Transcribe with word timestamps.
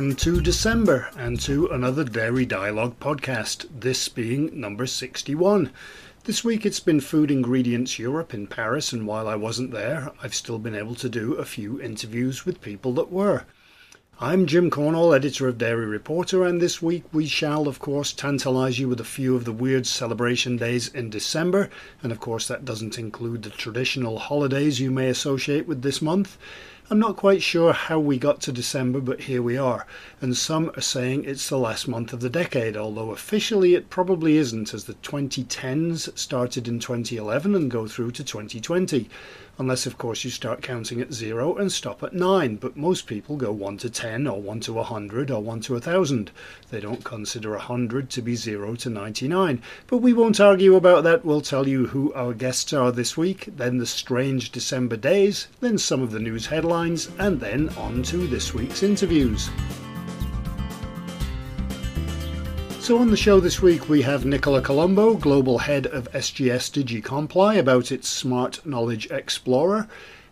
Welcome 0.00 0.16
to 0.16 0.40
December 0.40 1.10
and 1.18 1.38
to 1.40 1.66
another 1.66 2.04
Dairy 2.04 2.46
Dialogue 2.46 2.98
podcast, 3.00 3.66
this 3.70 4.08
being 4.08 4.58
number 4.58 4.86
61. 4.86 5.70
This 6.24 6.42
week 6.42 6.64
it's 6.64 6.80
been 6.80 7.02
Food 7.02 7.30
Ingredients 7.30 7.98
Europe 7.98 8.32
in 8.32 8.46
Paris, 8.46 8.94
and 8.94 9.06
while 9.06 9.28
I 9.28 9.34
wasn't 9.34 9.72
there, 9.72 10.10
I've 10.22 10.34
still 10.34 10.58
been 10.58 10.74
able 10.74 10.94
to 10.94 11.10
do 11.10 11.34
a 11.34 11.44
few 11.44 11.78
interviews 11.78 12.46
with 12.46 12.62
people 12.62 12.94
that 12.94 13.12
were. 13.12 13.44
I'm 14.18 14.46
Jim 14.46 14.70
Cornall, 14.70 15.14
editor 15.14 15.48
of 15.48 15.58
Dairy 15.58 15.84
Reporter, 15.84 16.44
and 16.44 16.62
this 16.62 16.80
week 16.80 17.04
we 17.12 17.26
shall, 17.26 17.68
of 17.68 17.78
course, 17.78 18.14
tantalise 18.14 18.78
you 18.78 18.88
with 18.88 19.00
a 19.00 19.04
few 19.04 19.36
of 19.36 19.44
the 19.44 19.52
weird 19.52 19.86
celebration 19.86 20.56
days 20.56 20.88
in 20.88 21.10
December, 21.10 21.68
and 22.02 22.10
of 22.10 22.20
course, 22.20 22.48
that 22.48 22.64
doesn't 22.64 22.98
include 22.98 23.42
the 23.42 23.50
traditional 23.50 24.18
holidays 24.18 24.80
you 24.80 24.90
may 24.90 25.10
associate 25.10 25.66
with 25.66 25.82
this 25.82 26.00
month. 26.00 26.38
I'm 26.92 26.98
not 26.98 27.14
quite 27.14 27.40
sure 27.40 27.72
how 27.72 28.00
we 28.00 28.18
got 28.18 28.40
to 28.40 28.52
December, 28.52 29.00
but 29.00 29.20
here 29.20 29.42
we 29.42 29.56
are. 29.56 29.86
And 30.20 30.36
some 30.36 30.72
are 30.74 30.80
saying 30.80 31.22
it's 31.22 31.48
the 31.48 31.56
last 31.56 31.86
month 31.86 32.12
of 32.12 32.18
the 32.18 32.28
decade, 32.28 32.76
although 32.76 33.12
officially 33.12 33.74
it 33.74 33.90
probably 33.90 34.36
isn't, 34.38 34.74
as 34.74 34.86
the 34.86 34.94
2010s 34.94 36.18
started 36.18 36.66
in 36.66 36.80
2011 36.80 37.54
and 37.54 37.70
go 37.70 37.86
through 37.86 38.10
to 38.10 38.24
2020 38.24 39.08
unless 39.60 39.84
of 39.84 39.98
course 39.98 40.24
you 40.24 40.30
start 40.30 40.62
counting 40.62 41.02
at 41.02 41.12
0 41.12 41.56
and 41.56 41.70
stop 41.70 42.02
at 42.02 42.14
9, 42.14 42.56
but 42.56 42.78
most 42.78 43.06
people 43.06 43.36
go 43.36 43.52
1 43.52 43.76
to 43.76 43.90
10 43.90 44.26
or 44.26 44.40
1 44.40 44.60
to 44.60 44.72
100 44.72 45.30
or 45.30 45.42
1 45.42 45.60
to 45.60 45.74
1000. 45.74 46.30
They 46.70 46.80
don't 46.80 47.04
consider 47.04 47.50
100 47.50 48.08
to 48.08 48.22
be 48.22 48.36
0 48.36 48.74
to 48.76 48.88
99. 48.88 49.60
But 49.86 49.98
we 49.98 50.14
won't 50.14 50.40
argue 50.40 50.76
about 50.76 51.04
that, 51.04 51.26
we'll 51.26 51.42
tell 51.42 51.68
you 51.68 51.88
who 51.88 52.10
our 52.14 52.32
guests 52.32 52.72
are 52.72 52.90
this 52.90 53.18
week, 53.18 53.50
then 53.54 53.76
the 53.76 53.86
strange 53.86 54.50
December 54.50 54.96
days, 54.96 55.48
then 55.60 55.76
some 55.76 56.02
of 56.02 56.10
the 56.10 56.20
news 56.20 56.46
headlines, 56.46 57.10
and 57.18 57.38
then 57.38 57.68
on 57.76 58.02
to 58.04 58.26
this 58.26 58.54
week's 58.54 58.82
interviews. 58.82 59.50
So 62.90 62.98
on 62.98 63.10
the 63.10 63.16
show 63.16 63.38
this 63.38 63.62
week 63.62 63.88
we 63.88 64.02
have 64.02 64.24
Nicola 64.24 64.60
Colombo, 64.60 65.14
Global 65.14 65.58
Head 65.58 65.86
of 65.86 66.10
SGS 66.10 66.72
DigiComply, 66.72 67.56
about 67.56 67.92
its 67.92 68.08
Smart 68.08 68.66
Knowledge 68.66 69.08
Explorer. 69.12 69.86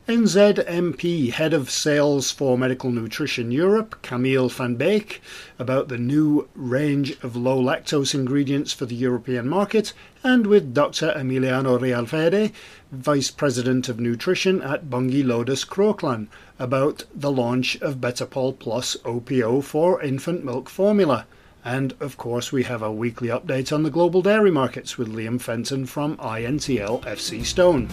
NZMP, 0.08 1.30
Head 1.30 1.54
of 1.54 1.70
Sales 1.70 2.32
for 2.32 2.58
Medical 2.58 2.90
Nutrition 2.90 3.52
Europe, 3.52 4.02
Camille 4.02 4.48
van 4.48 4.74
Beek, 4.74 5.22
about 5.56 5.86
the 5.86 5.98
new 5.98 6.48
range 6.56 7.12
of 7.22 7.36
low 7.36 7.62
lactose 7.62 8.12
ingredients 8.12 8.72
for 8.72 8.86
the 8.86 8.96
European 8.96 9.48
market, 9.48 9.92
and 10.24 10.44
with 10.48 10.74
Dr. 10.74 11.14
Emiliano 11.16 11.78
Realfede, 11.78 12.52
Vice 12.90 13.30
President 13.30 13.88
of 13.88 14.00
Nutrition 14.00 14.60
at 14.62 14.90
Bunge 14.90 15.22
Loders 15.24 15.64
Croklaan, 15.64 16.26
about 16.58 17.04
the 17.14 17.30
launch 17.30 17.80
of 17.80 18.00
Betapol 18.00 18.58
Plus 18.58 18.96
OPO 19.04 19.60
for 19.60 20.02
infant 20.02 20.44
milk 20.44 20.68
formula. 20.68 21.24
And 21.68 21.94
of 22.00 22.16
course, 22.16 22.50
we 22.50 22.62
have 22.62 22.82
our 22.82 22.90
weekly 22.90 23.28
update 23.28 23.74
on 23.74 23.82
the 23.82 23.90
global 23.90 24.22
dairy 24.22 24.50
markets 24.50 24.96
with 24.96 25.14
Liam 25.14 25.38
Fenton 25.38 25.84
from 25.84 26.16
INTL 26.16 27.02
FC 27.02 27.44
Stone. 27.44 27.90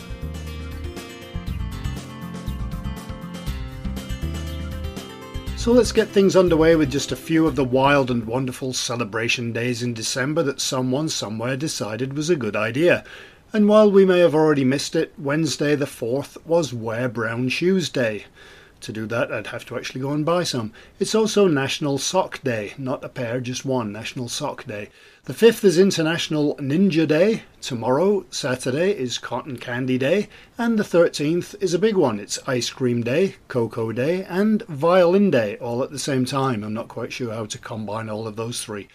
So 5.58 5.73
let's 5.73 5.92
get 5.92 6.08
things 6.08 6.38
underway 6.38 6.78
with 6.78 6.90
just 6.90 7.12
a 7.12 7.17
few 7.17 7.45
of 7.48 7.58
the 7.58 7.66
wild 7.66 8.09
and 8.09 8.23
wonderful 8.23 8.72
celebration 8.72 9.52
days 9.52 9.84
in 9.84 9.94
December 9.94 10.42
that 10.44 10.62
someone 10.62 11.10
somewhere 11.10 11.58
decided 11.58 12.16
was 12.16 12.30
a 12.30 12.38
good 12.38 12.56
idea. 12.56 13.04
And 13.52 13.67
while 13.67 13.92
we 13.92 14.05
may 14.05 14.20
have 14.20 14.36
already 14.36 14.64
missed 14.64 14.95
it, 14.95 15.11
Wednesday 15.17 15.76
the 15.76 15.83
4th 15.83 16.38
was 16.45 16.73
Wear 16.73 17.10
Brown 17.10 17.49
Shoes 17.49 17.89
Day. 17.89 18.23
To 18.86 18.94
do 18.94 19.08
that, 19.08 19.32
I'd 19.32 19.48
have 19.48 19.66
to 19.66 19.78
actually 19.78 20.02
go 20.02 20.12
and 20.12 20.23
buy 20.23 20.44
some. 20.44 20.72
It's 21.00 21.16
also 21.16 21.48
National 21.48 21.98
Sock 21.98 22.44
Day, 22.44 22.76
not 22.78 23.04
a 23.04 23.10
pair, 23.10 23.42
just 23.42 23.66
one, 23.66 23.92
National 23.92 24.30
Sock 24.30 24.64
Day. 24.68 24.90
The 25.23 25.34
5th 25.34 25.64
is 25.64 25.80
International 25.80 26.56
Ninja 26.58 27.08
Day. 27.08 27.42
Tomorrow, 27.62 28.28
Saturday, 28.30 28.92
is 28.92 29.18
Cotton 29.18 29.58
Candy 29.58 29.98
Day. 29.98 30.30
And 30.56 30.78
the 30.78 30.84
13th 30.84 31.56
is 31.64 31.73
a 31.73 31.80
big 31.80 31.96
one. 31.96 32.20
It's 32.20 32.38
Ice 32.48 32.70
Cream 32.70 33.02
Day, 33.02 33.38
Cocoa 33.48 33.92
Day, 33.92 34.23
and 34.26 34.62
Violin 34.68 35.32
Day, 35.32 35.58
all 35.58 35.82
at 35.82 35.90
the 35.90 35.98
same 35.98 36.23
time. 36.23 36.64
I'm 36.64 36.76
not 36.76 36.88
quite 36.88 37.12
sure 37.12 37.34
how 37.34 37.48
to 37.48 37.58
combine 37.58 38.08
all 38.08 38.28
of 38.28 38.36
those 38.36 38.64
three. 38.64 38.88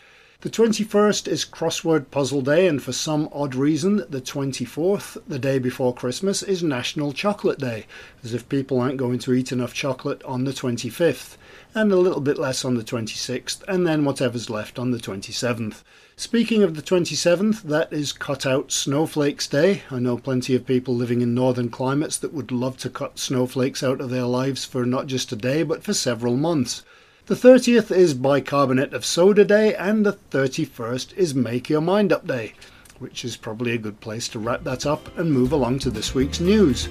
The 0.43 0.49
21st 0.49 1.29
is 1.29 1.45
Crossword 1.45 2.11
Puzzle 2.11 2.41
Day, 2.41 2.67
and 2.67 2.83
for 2.83 2.93
some 2.93 3.29
odd 3.31 3.55
reason, 3.55 4.07
the 4.09 4.23
24th, 4.23 5.19
the 5.29 5.39
day 5.39 5.59
before 5.59 5.93
Christmas, 5.93 6.43
is 6.43 6.63
National 6.63 7.13
Chocolate 7.13 7.59
Day, 7.59 7.85
as 8.25 8.33
if 8.33 8.49
people 8.49 8.81
aren't 8.81 8.97
going 8.97 9.19
to 9.19 9.35
eat 9.35 9.53
enough 9.53 9.75
chocolate 9.75 10.23
on 10.23 10.45
the 10.45 10.53
25th, 10.53 11.37
and 11.75 11.93
a 11.93 11.97
little 11.97 12.23
bit 12.23 12.39
less 12.39 12.65
on 12.65 12.77
the 12.77 12.83
26th, 12.83 13.63
and 13.69 13.87
then 13.87 14.07
whatever's 14.07 14.49
left 14.49 14.79
on 14.79 14.93
the 14.93 14.99
27th. 14.99 15.83
Speaking 16.17 16.63
of 16.63 16.75
the 16.75 16.81
27th, 16.81 17.61
that 17.65 17.93
is 17.93 18.11
Cut 18.11 18.47
Out 18.47 18.73
Snowflakes 18.73 19.47
Day. 19.47 19.83
I 19.91 19.99
know 19.99 20.17
plenty 20.17 20.55
of 20.55 20.65
people 20.65 20.97
living 20.97 21.21
in 21.21 21.35
northern 21.35 21.69
climates 21.69 22.17
that 22.17 22.33
would 22.33 22.51
love 22.51 22.79
to 22.79 22.89
cut 22.89 23.19
snowflakes 23.19 23.83
out 23.83 24.01
of 24.01 24.09
their 24.09 24.25
lives 24.25 24.65
for 24.65 24.87
not 24.87 25.07
just 25.07 25.33
a 25.33 25.37
day, 25.37 25.63
but 25.65 25.83
for 25.83 25.93
several 25.93 26.39
months. 26.39 26.83
The 27.31 27.37
30th 27.37 27.97
is 27.97 28.13
Bicarbonate 28.13 28.93
of 28.93 29.07
Soda 29.07 29.45
Day, 29.45 29.73
and 29.77 30.05
the 30.05 30.15
31st 30.33 31.17
is 31.17 31.33
Make 31.33 31.71
Your 31.71 31.81
Mind 31.81 32.13
Up 32.13 32.27
Day, 32.27 32.55
which 32.99 33.25
is 33.25 33.37
probably 33.37 33.71
a 33.71 33.79
good 33.79 34.01
place 34.01 34.27
to 34.31 34.41
wrap 34.41 34.65
that 34.65 34.85
up 34.85 35.17
and 35.17 35.33
move 35.33 35.53
along 35.53 35.79
to 35.79 35.91
this 35.91 36.13
week's 36.13 36.41
news. 36.41 36.89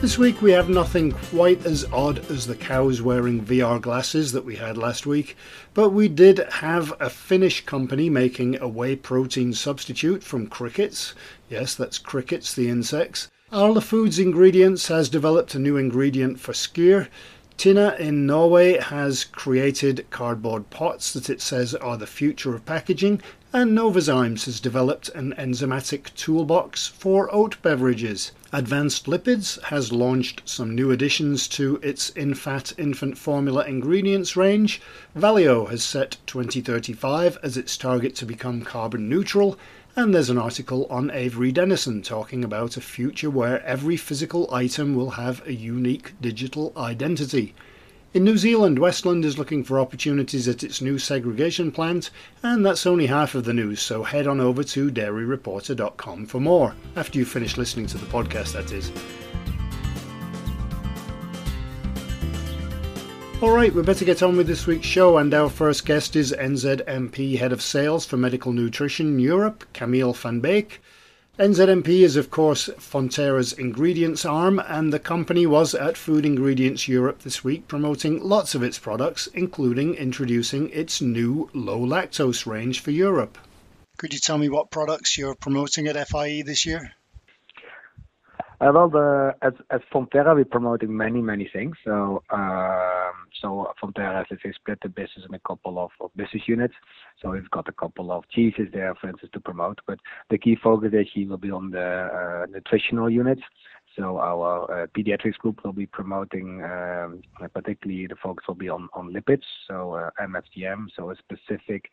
This 0.00 0.18
week 0.18 0.42
we 0.42 0.50
have 0.50 0.68
nothing 0.68 1.12
quite 1.12 1.64
as 1.64 1.84
odd 1.92 2.28
as 2.28 2.44
the 2.44 2.56
cows 2.56 3.00
wearing 3.00 3.40
VR 3.46 3.80
glasses 3.80 4.32
that 4.32 4.44
we 4.44 4.56
had 4.56 4.76
last 4.76 5.06
week, 5.06 5.36
but 5.74 5.90
we 5.90 6.08
did 6.08 6.38
have 6.54 6.92
a 6.98 7.08
Finnish 7.08 7.66
company 7.66 8.10
making 8.10 8.60
a 8.60 8.66
whey 8.66 8.96
protein 8.96 9.52
substitute 9.52 10.24
from 10.24 10.48
crickets. 10.48 11.14
Yes, 11.48 11.76
that's 11.76 11.98
crickets, 11.98 12.52
the 12.52 12.68
insects. 12.68 13.28
Arla 13.50 13.80
Foods 13.80 14.18
Ingredients 14.18 14.88
has 14.88 15.08
developed 15.08 15.54
a 15.54 15.58
new 15.58 15.78
ingredient 15.78 16.38
for 16.38 16.52
skyr. 16.52 17.08
TINE 17.56 17.98
in 17.98 18.26
Norway 18.26 18.76
has 18.78 19.24
created 19.24 20.04
cardboard 20.10 20.68
pots 20.68 21.14
that 21.14 21.30
it 21.30 21.40
says 21.40 21.74
are 21.74 21.96
the 21.96 22.06
future 22.06 22.54
of 22.54 22.66
packaging, 22.66 23.22
and 23.50 23.74
Novozymes 23.76 24.44
has 24.44 24.60
developed 24.60 25.08
an 25.14 25.32
enzymatic 25.38 26.14
toolbox 26.14 26.88
for 26.88 27.34
oat 27.34 27.56
beverages. 27.62 28.32
Advanced 28.52 29.06
Lipids 29.06 29.58
has 29.64 29.92
launched 29.92 30.42
some 30.44 30.74
new 30.74 30.90
additions 30.90 31.48
to 31.48 31.80
its 31.82 32.10
InFat 32.10 32.78
infant 32.78 33.16
formula 33.16 33.64
ingredients 33.64 34.36
range. 34.36 34.78
Valio 35.16 35.70
has 35.70 35.82
set 35.82 36.18
2035 36.26 37.38
as 37.42 37.56
its 37.56 37.78
target 37.78 38.14
to 38.16 38.26
become 38.26 38.60
carbon 38.60 39.08
neutral, 39.08 39.58
and 39.98 40.14
there's 40.14 40.30
an 40.30 40.38
article 40.38 40.86
on 40.90 41.10
Avery 41.10 41.50
Dennison 41.50 42.02
talking 42.02 42.44
about 42.44 42.76
a 42.76 42.80
future 42.80 43.28
where 43.28 43.60
every 43.64 43.96
physical 43.96 44.48
item 44.54 44.94
will 44.94 45.10
have 45.10 45.44
a 45.44 45.52
unique 45.52 46.12
digital 46.20 46.72
identity. 46.76 47.52
In 48.14 48.22
New 48.22 48.38
Zealand, 48.38 48.78
Westland 48.78 49.24
is 49.24 49.38
looking 49.38 49.64
for 49.64 49.80
opportunities 49.80 50.46
at 50.46 50.62
its 50.62 50.80
new 50.80 51.00
segregation 51.00 51.72
plant, 51.72 52.10
and 52.44 52.64
that's 52.64 52.86
only 52.86 53.06
half 53.06 53.34
of 53.34 53.44
the 53.44 53.52
news, 53.52 53.82
so 53.82 54.04
head 54.04 54.28
on 54.28 54.38
over 54.38 54.62
to 54.62 54.88
dairyreporter.com 54.88 56.26
for 56.26 56.38
more. 56.38 56.76
After 56.94 57.18
you 57.18 57.24
finish 57.24 57.56
listening 57.56 57.88
to 57.88 57.98
the 57.98 58.06
podcast, 58.06 58.52
that 58.52 58.70
is. 58.70 58.92
Alright, 63.40 63.72
we 63.72 63.82
better 63.82 64.04
get 64.04 64.20
on 64.24 64.36
with 64.36 64.48
this 64.48 64.66
week's 64.66 64.88
show, 64.88 65.16
and 65.16 65.32
our 65.32 65.48
first 65.48 65.86
guest 65.86 66.16
is 66.16 66.32
NZMP 66.32 67.38
Head 67.38 67.52
of 67.52 67.62
Sales 67.62 68.04
for 68.04 68.16
Medical 68.16 68.52
Nutrition 68.52 69.20
Europe, 69.20 69.64
Camille 69.72 70.12
van 70.12 70.40
Beek. 70.40 70.82
NZMP 71.38 71.86
is, 72.00 72.16
of 72.16 72.32
course, 72.32 72.68
Fonterra's 72.80 73.52
ingredients 73.52 74.24
arm, 74.24 74.58
and 74.66 74.92
the 74.92 74.98
company 74.98 75.46
was 75.46 75.72
at 75.72 75.96
Food 75.96 76.26
Ingredients 76.26 76.88
Europe 76.88 77.20
this 77.20 77.44
week 77.44 77.68
promoting 77.68 78.20
lots 78.20 78.56
of 78.56 78.64
its 78.64 78.76
products, 78.76 79.28
including 79.28 79.94
introducing 79.94 80.68
its 80.70 81.00
new 81.00 81.48
low 81.54 81.78
lactose 81.78 82.44
range 82.44 82.80
for 82.80 82.90
Europe. 82.90 83.38
Could 83.98 84.14
you 84.14 84.18
tell 84.18 84.38
me 84.38 84.48
what 84.48 84.72
products 84.72 85.16
you're 85.16 85.36
promoting 85.36 85.86
at 85.86 86.08
FIE 86.08 86.42
this 86.42 86.66
year? 86.66 86.90
Uh, 88.60 88.72
well, 88.74 88.88
the, 88.88 89.36
at, 89.40 89.54
at 89.70 89.88
Fonterra, 89.90 90.34
we're 90.34 90.44
promoting 90.44 90.96
many, 90.96 91.22
many 91.22 91.48
things. 91.52 91.76
So, 91.84 92.24
um, 92.30 92.97
so 93.40 93.72
Fonterra 93.82 94.24
has 94.28 94.38
say, 94.42 94.52
split 94.52 94.78
the 94.82 94.88
business 94.88 95.24
in 95.28 95.34
a 95.34 95.38
couple 95.40 95.78
of, 95.78 95.90
business 96.16 96.42
units. 96.46 96.74
So 97.20 97.30
we've 97.30 97.50
got 97.50 97.68
a 97.68 97.72
couple 97.72 98.10
of 98.10 98.28
cheeses 98.30 98.68
there, 98.72 98.94
for 98.94 99.08
instance, 99.08 99.30
to 99.34 99.40
promote. 99.40 99.78
But 99.86 99.98
the 100.30 100.38
key 100.38 100.56
focus 100.62 100.92
year 101.14 101.28
will 101.28 101.38
be 101.38 101.50
on 101.50 101.70
the 101.70 101.80
uh, 101.80 102.46
nutritional 102.50 103.10
units. 103.10 103.42
So 103.96 104.18
our 104.18 104.84
uh, 104.84 104.86
pediatrics 104.96 105.38
group 105.38 105.64
will 105.64 105.72
be 105.72 105.86
promoting, 105.86 106.62
um, 106.62 107.22
particularly 107.52 108.06
the 108.06 108.14
focus 108.22 108.46
will 108.46 108.54
be 108.54 108.68
on, 108.68 108.88
on 108.92 109.12
lipids, 109.12 109.42
so 109.68 109.94
uh, 109.94 110.10
MFGM, 110.20 110.86
so 110.94 111.10
a 111.10 111.16
specific 111.16 111.90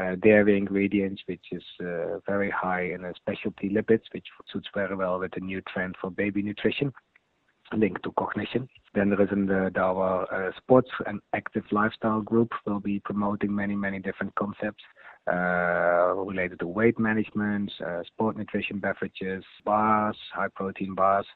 uh, 0.00 0.16
dairy 0.16 0.58
ingredients, 0.58 1.22
which 1.26 1.44
is 1.52 1.62
uh, 1.80 2.18
very 2.26 2.50
high 2.50 2.82
in 2.82 3.04
a 3.04 3.14
specialty 3.14 3.68
lipids, 3.68 4.02
which 4.12 4.26
suits 4.52 4.66
very 4.74 4.96
well 4.96 5.20
with 5.20 5.30
the 5.32 5.40
new 5.40 5.60
trend 5.72 5.94
for 6.00 6.10
baby 6.10 6.42
nutrition. 6.42 6.92
Linked 7.76 8.02
to 8.04 8.12
cognition. 8.18 8.68
Then 8.94 9.10
there 9.10 9.20
is 9.20 9.28
in 9.32 9.46
the, 9.46 9.70
our 9.78 10.32
uh, 10.32 10.52
sports 10.56 10.90
and 11.06 11.20
active 11.34 11.64
lifestyle 11.72 12.20
group 12.20 12.52
will 12.66 12.80
be 12.80 13.00
promoting 13.00 13.54
many, 13.54 13.74
many 13.74 13.98
different 13.98 14.34
concepts 14.36 14.82
uh, 15.30 16.12
related 16.14 16.58
to 16.60 16.66
weight 16.66 16.98
management, 16.98 17.72
uh, 17.84 18.02
sport 18.06 18.36
nutrition 18.36 18.78
beverages, 18.78 19.42
bars, 19.64 20.16
high 20.34 20.48
protein 20.54 20.94
bars, 20.94 21.26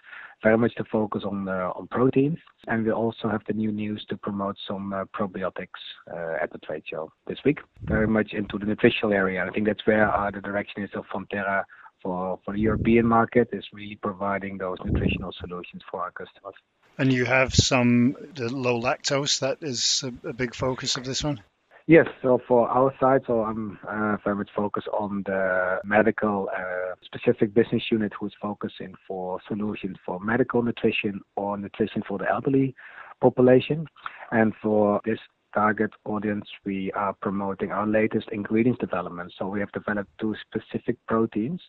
very 0.43 0.58
much 0.58 0.75
to 0.75 0.85
focus 0.85 1.23
on 1.25 1.44
the, 1.44 1.73
on 1.75 1.88
proteins. 1.90 2.38
And 2.67 2.84
we 2.84 2.93
also 2.93 3.29
have 3.29 3.43
the 3.46 3.55
new 3.55 3.73
news 3.73 4.05
to 4.11 4.17
promote 4.17 4.56
some 4.67 4.93
uh, 4.93 5.05
probiotics 5.06 5.81
uh, 6.12 6.37
at 6.43 6.52
the 6.52 6.58
trade 6.58 6.82
show 6.88 7.11
this 7.26 7.38
week, 7.44 7.61
very 7.84 8.06
much 8.06 8.32
into 8.32 8.58
the 8.58 8.67
nutritional 8.67 9.14
area. 9.14 9.44
I 9.44 9.50
think 9.50 9.67
that's 9.67 9.87
where 9.87 10.14
uh, 10.14 10.31
the 10.31 10.43
direction 10.43 10.82
is 10.82 10.91
of 10.94 11.05
Fonterra 11.06 11.64
for, 12.02 12.38
for 12.44 12.54
the 12.54 12.60
European 12.60 13.06
market 13.06 13.48
is 13.52 13.64
really 13.72 13.96
providing 13.96 14.58
those 14.58 14.78
nutritional 14.84 15.32
solutions 15.40 15.82
for 15.90 16.02
our 16.02 16.10
customers. 16.10 16.54
And 16.98 17.12
you 17.12 17.24
have 17.24 17.54
some 17.54 18.16
the 18.34 18.52
low 18.52 18.80
lactose 18.80 19.40
that 19.40 19.58
is 19.62 20.04
a, 20.04 20.28
a 20.28 20.32
big 20.32 20.54
focus 20.54 20.96
of 20.96 21.04
this 21.04 21.22
one. 21.22 21.40
Yes, 21.86 22.06
so 22.20 22.38
for 22.46 22.68
our 22.68 22.92
side, 23.00 23.22
so 23.26 23.44
I'm 23.44 23.78
uh, 23.88 24.18
very 24.22 24.36
much 24.36 24.50
focused 24.54 24.88
on 24.88 25.22
the 25.24 25.78
medical 25.84 26.50
uh, 26.54 26.94
specific 27.02 27.54
business 27.54 27.82
unit 27.90 28.12
who's 28.18 28.34
focusing 28.42 28.92
for 29.06 29.40
solutions 29.48 29.96
for 30.04 30.20
medical 30.20 30.62
nutrition 30.62 31.22
or 31.34 31.56
nutrition 31.56 32.02
for 32.06 32.18
the 32.18 32.30
elderly 32.30 32.74
population. 33.22 33.86
And 34.32 34.52
for 34.60 35.00
this 35.06 35.18
target 35.54 35.90
audience, 36.04 36.46
we 36.64 36.92
are 36.92 37.14
promoting 37.14 37.72
our 37.72 37.86
latest 37.86 38.28
ingredients 38.32 38.80
development. 38.80 39.32
So 39.38 39.48
we 39.48 39.60
have 39.60 39.72
developed 39.72 40.10
two 40.20 40.34
specific 40.46 40.96
proteins 41.06 41.60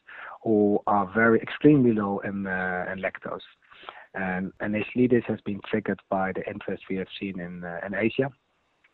who 0.43 0.79
are 0.87 1.11
very 1.13 1.39
extremely 1.39 1.93
low 1.93 2.19
in, 2.19 2.47
uh, 2.47 2.85
in 2.91 2.99
lactose. 2.99 3.39
And 4.15 4.51
initially, 4.61 5.07
this 5.07 5.23
has 5.27 5.39
been 5.41 5.61
triggered 5.69 5.99
by 6.09 6.31
the 6.33 6.47
interest 6.49 6.83
we 6.89 6.97
have 6.97 7.07
seen 7.19 7.39
in, 7.39 7.63
uh, 7.63 7.79
in 7.85 7.93
Asia 7.93 8.29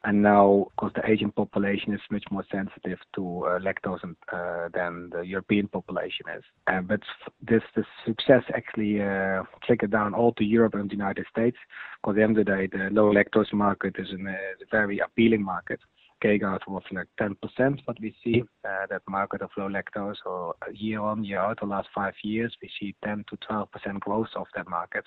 and 0.06 0.22
now, 0.22 0.68
because 0.76 0.92
the 0.96 1.10
Asian 1.10 1.32
population 1.32 1.94
is 1.94 2.00
much 2.12 2.24
more 2.30 2.46
sensitive 2.52 3.00
to 3.16 3.46
uh, 3.46 3.60
lactose 3.60 4.04
uh, 4.32 4.70
than 4.74 5.10
the 5.12 5.22
European 5.22 5.68
population 5.68 6.26
is. 6.38 6.44
Uh, 6.68 6.82
but 6.82 7.00
this, 7.42 7.64
this 7.76 7.86
success 8.06 8.44
actually 8.54 9.02
uh, 9.02 9.44
trickled 9.66 9.92
down 9.92 10.14
all 10.14 10.32
to 10.34 10.44
Europe 10.44 10.76
and 10.76 10.90
the 10.90 10.96
United 10.96 11.26
States. 11.32 11.58
Because 12.02 12.14
at 12.14 12.16
the 12.18 12.24
end 12.24 12.38
of 12.38 12.46
the 12.46 12.52
day, 12.52 12.68
the 12.68 12.90
low 12.92 13.12
lactose 13.12 13.52
market 13.52 13.96
is 13.98 14.08
a 14.12 14.66
very 14.72 15.00
appealing 15.00 15.44
market. 15.44 15.80
CAGR 16.24 16.60
of 16.68 16.84
like 16.92 17.08
10%, 17.20 17.80
what 17.86 18.00
we 18.00 18.16
see, 18.24 18.44
uh, 18.64 18.86
that 18.90 19.02
market 19.08 19.42
of 19.42 19.50
low 19.58 19.70
lactose, 19.70 20.18
or 20.26 20.56
year 20.74 21.02
on, 21.02 21.24
year 21.24 21.40
out, 21.40 21.60
the 21.60 21.66
last 21.66 21.88
five 21.94 22.14
years, 22.24 22.56
we 22.62 22.70
see 22.80 22.96
10 23.04 23.26
to 23.30 23.38
12% 23.50 24.00
growth 24.00 24.30
of 24.36 24.48
that 24.56 24.68
market. 24.70 25.06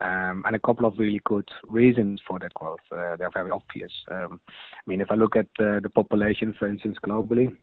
Um, 0.00 0.42
and 0.46 0.56
a 0.56 0.58
couple 0.58 0.86
of 0.86 0.98
really 0.98 1.20
good 1.24 1.48
reasons 1.68 2.20
for 2.26 2.38
that 2.40 2.54
growth. 2.54 2.80
Uh, 2.90 3.16
they're 3.16 3.30
very 3.32 3.50
obvious. 3.50 3.92
Um, 4.10 4.40
I 4.48 4.82
mean, 4.86 5.00
if 5.00 5.10
I 5.10 5.14
look 5.14 5.36
at 5.36 5.46
uh, 5.60 5.80
the 5.80 5.90
population, 5.94 6.54
for 6.58 6.68
instance, 6.68 6.98
globally, 7.06 7.56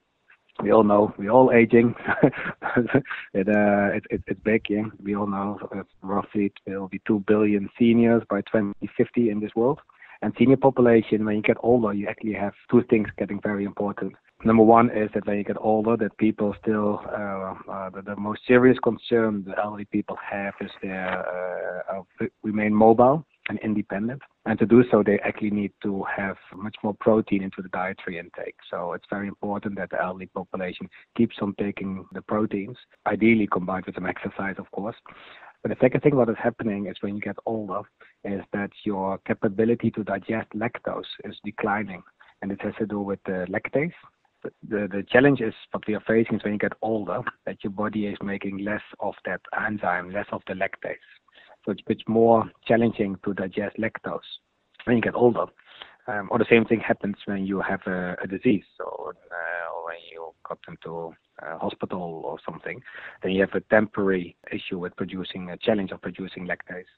we 0.61 0.71
all 0.71 0.83
know 0.83 1.13
we're 1.17 1.31
all 1.31 1.51
aging. 1.51 1.95
it, 2.23 3.03
it, 3.33 4.03
it, 4.09 4.23
it's 4.27 4.39
big, 4.41 4.65
yeah. 4.69 4.83
We 5.01 5.15
all 5.15 5.27
know 5.27 5.59
roughly 6.01 6.51
it 6.65 6.77
will 6.77 6.87
be 6.87 7.01
2 7.07 7.23
billion 7.27 7.69
seniors 7.77 8.23
by 8.29 8.41
2050 8.41 9.29
in 9.29 9.39
this 9.39 9.51
world. 9.55 9.79
And 10.21 10.33
senior 10.37 10.57
population, 10.57 11.25
when 11.25 11.37
you 11.37 11.41
get 11.41 11.57
older, 11.61 11.93
you 11.93 12.07
actually 12.07 12.33
have 12.33 12.53
two 12.69 12.83
things 12.89 13.07
getting 13.17 13.39
very 13.41 13.63
important. 13.63 14.13
Number 14.43 14.63
one 14.63 14.89
is 14.89 15.09
that 15.13 15.25
when 15.25 15.37
you 15.37 15.43
get 15.43 15.57
older, 15.59 15.97
that 15.97 16.17
people 16.17 16.55
still, 16.61 17.01
uh, 17.07 17.71
uh, 17.71 17.89
the, 17.89 18.01
the, 18.01 18.15
most 18.15 18.41
serious 18.47 18.77
concern 18.79 19.43
the 19.45 19.57
elderly 19.61 19.85
people 19.85 20.17
have 20.17 20.53
is 20.61 20.71
their 20.81 21.25
uh, 21.93 22.25
remain 22.43 22.73
mobile 22.73 23.25
and 23.49 23.59
independent. 23.59 24.21
And 24.45 24.57
to 24.59 24.65
do 24.65 24.83
so, 24.89 25.03
they 25.03 25.19
actually 25.19 25.51
need 25.51 25.73
to 25.83 26.05
have 26.15 26.37
much 26.55 26.75
more 26.83 26.95
protein 26.99 27.43
into 27.43 27.61
the 27.61 27.69
dietary 27.69 28.17
intake. 28.17 28.55
So 28.71 28.93
it's 28.93 29.05
very 29.09 29.27
important 29.27 29.75
that 29.75 29.89
the 29.89 30.01
elderly 30.01 30.27
population 30.27 30.87
keeps 31.17 31.35
on 31.41 31.53
taking 31.59 32.05
the 32.13 32.21
proteins, 32.21 32.77
ideally 33.07 33.47
combined 33.51 33.85
with 33.87 33.95
some 33.95 34.05
exercise, 34.05 34.55
of 34.57 34.71
course. 34.71 34.95
But 35.61 35.69
the 35.69 35.77
second 35.81 36.01
thing 36.01 36.15
what 36.15 36.29
is 36.29 36.35
happening 36.41 36.87
is 36.87 36.95
when 37.01 37.15
you 37.15 37.21
get 37.21 37.35
older 37.45 37.81
is 38.23 38.41
that 38.53 38.71
your 38.85 39.17
capability 39.19 39.91
to 39.91 40.03
digest 40.03 40.49
lactose 40.55 41.03
is 41.25 41.35
declining. 41.43 42.01
And 42.41 42.51
it 42.51 42.61
has 42.61 42.73
to 42.79 42.85
do 42.85 43.01
with 43.01 43.19
the 43.25 43.45
lactase. 43.49 43.91
The, 44.43 44.87
the 44.89 45.03
challenge 45.09 45.41
is 45.41 45.53
what 45.71 45.85
we 45.85 45.95
are 45.95 46.03
facing 46.07 46.37
is 46.37 46.43
when 46.43 46.53
you 46.53 46.59
get 46.59 46.71
older 46.81 47.21
that 47.45 47.57
your 47.61 47.71
body 47.71 48.05
is 48.07 48.17
making 48.23 48.59
less 48.59 48.81
of 49.01 49.13
that 49.25 49.41
enzyme, 49.65 50.13
less 50.13 50.27
of 50.31 50.41
the 50.47 50.53
lactase. 50.53 50.95
So 51.65 51.73
it's, 51.73 51.81
it's 51.87 52.03
more 52.07 52.49
challenging 52.65 53.17
to 53.25 53.33
digest 53.33 53.75
lactose 53.77 54.19
when 54.85 54.95
you 54.95 55.01
get 55.01 55.15
older. 55.15 55.45
Um, 56.07 56.29
or 56.31 56.39
the 56.39 56.45
same 56.49 56.65
thing 56.65 56.79
happens 56.79 57.17
when 57.25 57.45
you 57.45 57.59
have 57.59 57.81
a, 57.85 58.15
a 58.23 58.27
disease. 58.27 58.63
Uh, 58.79 59.11
when 59.89 59.97
you 60.11 60.31
got 60.47 60.59
into 60.67 61.13
uh, 61.41 61.57
hospital 61.57 62.21
or 62.23 62.37
something, 62.45 62.79
then 63.23 63.31
you 63.31 63.41
have 63.41 63.55
a 63.55 63.61
temporary 63.61 64.35
issue 64.51 64.77
with 64.77 64.95
producing 64.95 65.49
a 65.49 65.57
challenge 65.57 65.91
of 65.91 66.01
producing 66.01 66.47
lactase. 66.47 66.91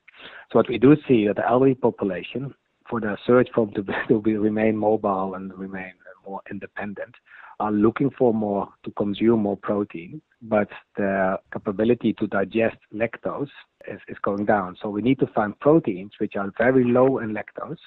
So 0.52 0.60
what 0.60 0.68
we 0.68 0.78
do 0.78 0.96
see 1.08 1.28
that 1.28 1.38
the 1.38 1.48
elderly 1.48 1.76
population, 1.76 2.54
for 2.90 3.00
the 3.00 3.18
search 3.26 3.50
for 3.56 3.66
them 3.66 3.86
to, 3.86 3.94
to 4.10 4.22
be, 4.22 4.36
remain 4.36 4.76
mobile 4.76 5.36
and 5.36 5.54
remain 5.58 5.94
more 6.28 6.42
independent, 6.52 7.16
are 7.62 7.72
looking 7.72 8.10
for 8.18 8.34
more 8.34 8.68
to 8.84 8.92
consume 8.92 9.42
more 9.42 9.58
protein, 9.58 10.22
but 10.42 10.68
the 10.98 11.38
capability 11.54 12.12
to 12.14 12.28
digest 12.28 12.78
lactose 12.94 13.54
is, 13.88 14.00
is 14.08 14.18
going 14.22 14.46
down. 14.46 14.76
So 14.82 14.90
we 14.90 15.02
need 15.02 15.20
to 15.20 15.28
find 15.28 15.58
proteins 15.60 16.12
which 16.18 16.36
are 16.36 16.52
very 16.58 16.84
low 16.84 17.20
in 17.20 17.34
lactose 17.34 17.78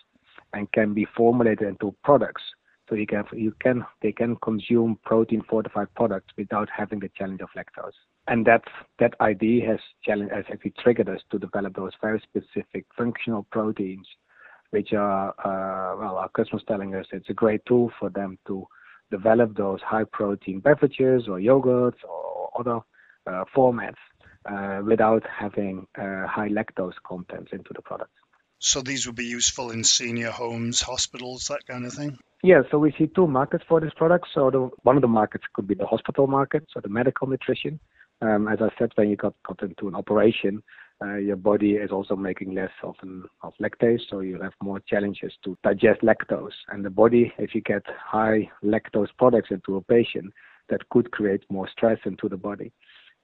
and 0.52 0.70
can 0.72 0.94
be 0.94 1.06
formulated 1.16 1.68
into 1.68 1.94
products 2.04 2.42
so 2.88 2.94
you 2.94 3.06
can 3.06 3.24
you 3.32 3.54
can 3.60 3.84
they 4.02 4.12
can 4.12 4.36
consume 4.36 4.98
protein 5.04 5.42
fortified 5.48 5.88
products 5.94 6.32
without 6.36 6.68
having 6.70 7.00
the 7.00 7.10
challenge 7.16 7.40
of 7.40 7.48
lactose. 7.56 7.92
And 8.28 8.46
that 8.46 8.62
that 8.98 9.14
idea 9.20 9.66
has 9.68 9.78
challenge 10.04 10.30
has 10.32 10.44
actually 10.52 10.74
triggered 10.82 11.08
us 11.08 11.20
to 11.30 11.38
develop 11.38 11.74
those 11.74 11.92
very 12.00 12.20
specific 12.20 12.86
functional 12.96 13.46
proteins, 13.50 14.06
which 14.70 14.92
are 14.92 15.30
uh, 15.44 15.96
well 15.98 16.16
our 16.16 16.28
customers 16.30 16.64
telling 16.68 16.94
us 16.94 17.06
it's 17.12 17.30
a 17.30 17.34
great 17.34 17.64
tool 17.66 17.90
for 17.98 18.10
them 18.10 18.38
to 18.46 18.66
develop 19.10 19.56
those 19.56 19.80
high 19.82 20.04
protein 20.12 20.60
beverages 20.60 21.28
or 21.28 21.38
yogurts 21.38 21.98
or 22.08 22.50
other 22.58 22.80
uh, 23.26 23.44
formats 23.56 23.94
uh, 24.50 24.82
without 24.84 25.22
having 25.26 25.86
uh, 25.98 26.26
high 26.26 26.48
lactose 26.48 26.94
contents 27.06 27.50
into 27.52 27.70
the 27.74 27.82
product. 27.82 28.10
So 28.64 28.80
these 28.80 29.04
would 29.04 29.14
be 29.14 29.26
useful 29.26 29.70
in 29.70 29.84
senior 29.84 30.30
homes, 30.30 30.80
hospitals, 30.80 31.48
that 31.48 31.66
kind 31.66 31.84
of 31.84 31.92
thing? 31.92 32.18
Yeah, 32.42 32.62
so 32.70 32.78
we 32.78 32.94
see 32.98 33.08
two 33.08 33.26
markets 33.26 33.62
for 33.68 33.78
this 33.78 33.92
product. 33.94 34.28
So 34.32 34.50
the, 34.50 34.70
one 34.84 34.96
of 34.96 35.02
the 35.02 35.08
markets 35.08 35.44
could 35.52 35.68
be 35.68 35.74
the 35.74 35.84
hospital 35.84 36.26
market, 36.26 36.66
so 36.72 36.80
the 36.80 36.88
medical 36.88 37.28
nutrition. 37.28 37.78
Um, 38.22 38.48
as 38.48 38.60
I 38.62 38.70
said, 38.78 38.92
when 38.94 39.10
you 39.10 39.16
got, 39.16 39.34
got 39.46 39.62
into 39.62 39.86
an 39.86 39.94
operation, 39.94 40.62
uh, 41.02 41.16
your 41.16 41.36
body 41.36 41.72
is 41.72 41.90
also 41.90 42.16
making 42.16 42.54
less 42.54 42.70
of, 42.82 42.94
an, 43.02 43.24
of 43.42 43.52
lactase, 43.60 44.00
so 44.08 44.20
you 44.20 44.40
have 44.40 44.54
more 44.62 44.80
challenges 44.80 45.34
to 45.44 45.58
digest 45.62 46.00
lactose. 46.00 46.56
And 46.68 46.82
the 46.82 46.90
body, 46.90 47.34
if 47.36 47.54
you 47.54 47.60
get 47.60 47.82
high 47.86 48.50
lactose 48.64 49.08
products 49.18 49.50
into 49.50 49.76
a 49.76 49.82
patient, 49.82 50.32
that 50.70 50.88
could 50.88 51.10
create 51.10 51.42
more 51.50 51.68
stress 51.68 51.98
into 52.06 52.30
the 52.30 52.38
body. 52.38 52.72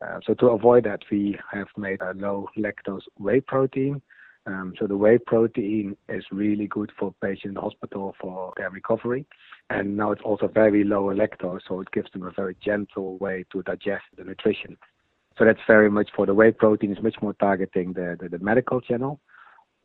Uh, 0.07 0.21
so 0.27 0.35
to 0.35 0.49
avoid 0.49 0.85
that, 0.85 1.01
we 1.11 1.39
have 1.51 1.69
made 1.79 2.03
a 2.03 2.13
low 2.13 2.47
lactose 2.59 3.05
whey 3.19 3.41
protein, 3.41 4.03
um, 4.51 4.75
so 4.79 4.87
the 4.87 4.97
whey 4.97 5.19
protein 5.19 5.97
is 6.09 6.25
really 6.31 6.67
good 6.67 6.91
for 6.99 7.15
patients 7.23 7.45
in 7.45 7.55
the 7.55 7.61
hospital 7.61 8.15
for 8.21 8.53
their 8.57 8.71
recovery. 8.71 9.27
And 9.71 9.97
now 9.97 10.13
it's 10.13 10.23
also 10.23 10.49
very 10.49 10.85
low 10.85 11.11
in 11.11 11.19
lactose, 11.19 11.61
so 11.69 11.81
it 11.81 11.91
gives 11.93 12.11
them 12.13 12.23
a 12.23 12.31
very 12.31 12.57
gentle 12.65 13.19
way 13.19 13.45
to 13.53 13.63
digest 13.63 14.05
the 14.17 14.25
nutrition. 14.25 14.77
So 15.39 15.45
that's 15.45 15.61
very 15.67 15.91
much 15.91 16.11
for 16.15 16.27
the 16.27 16.35
whey 16.35 16.53
protein 16.53 16.93
is 16.93 17.03
much 17.03 17.17
more 17.23 17.35
targeting 17.35 17.93
the, 17.93 18.17
the, 18.21 18.29
the 18.29 18.39
medical 18.45 18.81
channel, 18.81 19.21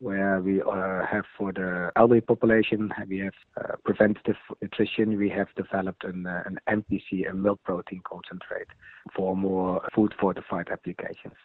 where 0.00 0.40
we 0.40 0.60
uh, 0.60 1.06
have 1.06 1.24
for 1.38 1.52
the 1.52 1.90
elderly 1.96 2.20
population, 2.20 2.92
we 3.08 3.18
have 3.18 3.32
uh, 3.56 3.76
preventative 3.84 4.36
nutrition. 4.60 5.16
We 5.16 5.30
have 5.30 5.48
developed 5.56 6.04
an, 6.04 6.26
uh, 6.26 6.42
an 6.44 6.58
MPC, 6.68 7.30
a 7.30 7.32
milk 7.32 7.62
protein 7.62 8.02
concentrate, 8.04 8.68
for 9.14 9.34
more 9.36 9.80
food 9.94 10.12
fortified 10.20 10.68
applications 10.70 11.36